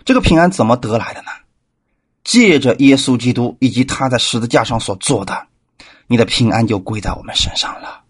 [0.04, 1.30] 这个平安怎么得来的呢？
[2.26, 5.48] 借着耶稣基督以及他在十字架上所做的，
[6.08, 8.02] 你的平安就归在我们身上了。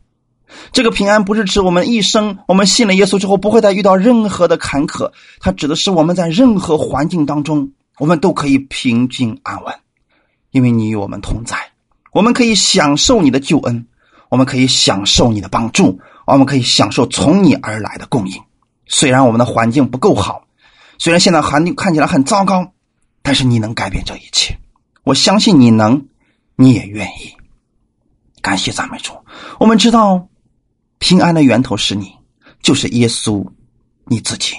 [0.72, 7.72] 这个平安不是指我们一生，我们信了耶稣之后不会再遇到任何的坎坷，它指的是我们在任何环境当中。
[8.00, 9.76] 我们都可以平静安稳，
[10.50, 11.58] 因为你与我们同在。
[12.12, 13.86] 我们可以享受你的救恩，
[14.30, 18.42] 我们可以享受你的帮助，我们可以享受从你而来的供应。
[18.96, 20.46] 虽然我们的环境不够好，
[21.00, 22.74] 虽然现在环境看起来很糟糕，
[23.24, 24.56] 但是你能改变这一切。
[25.04, 26.06] 我相信你能，
[26.56, 27.36] 你也愿意。
[28.40, 29.14] 感谢赞美主。
[29.60, 30.28] 我们知道，
[31.00, 32.16] 平安的源头是你，
[32.62, 33.44] 就是耶稣
[34.06, 34.56] 你自己。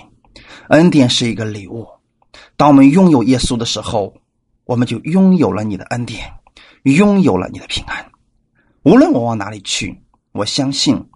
[0.66, 1.87] 恩典是一个礼物，
[2.57, 4.14] 当我们拥有耶稣的时候，
[4.64, 6.32] 我们就拥有了你的恩典，
[6.82, 8.11] 拥有了你的平安。
[8.82, 11.09] 无论我往哪里去，我相信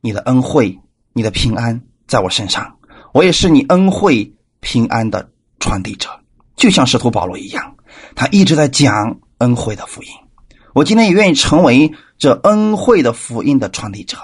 [0.00, 0.78] 你的恩惠、
[1.12, 2.76] 你的平安在我身上。
[3.14, 5.30] 我也是你恩惠、平安的
[5.60, 6.10] 传递者，
[6.56, 7.76] 就像使徒保罗一样，
[8.14, 10.10] 他一直在讲恩惠的福音。
[10.74, 14.18] 我今天也愿意成为这恩惠的福音的传递者，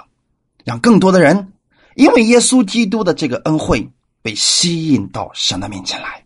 [0.65, 1.53] 让更多的人
[1.95, 3.91] 因为耶稣基督的这个恩惠。
[4.23, 6.25] 被吸引到神的面前来，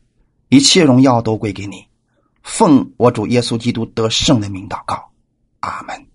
[0.49, 1.85] 一切荣耀都归给你。
[2.43, 5.11] 奉我主耶稣基督得胜的名祷告，
[5.61, 6.10] 阿门。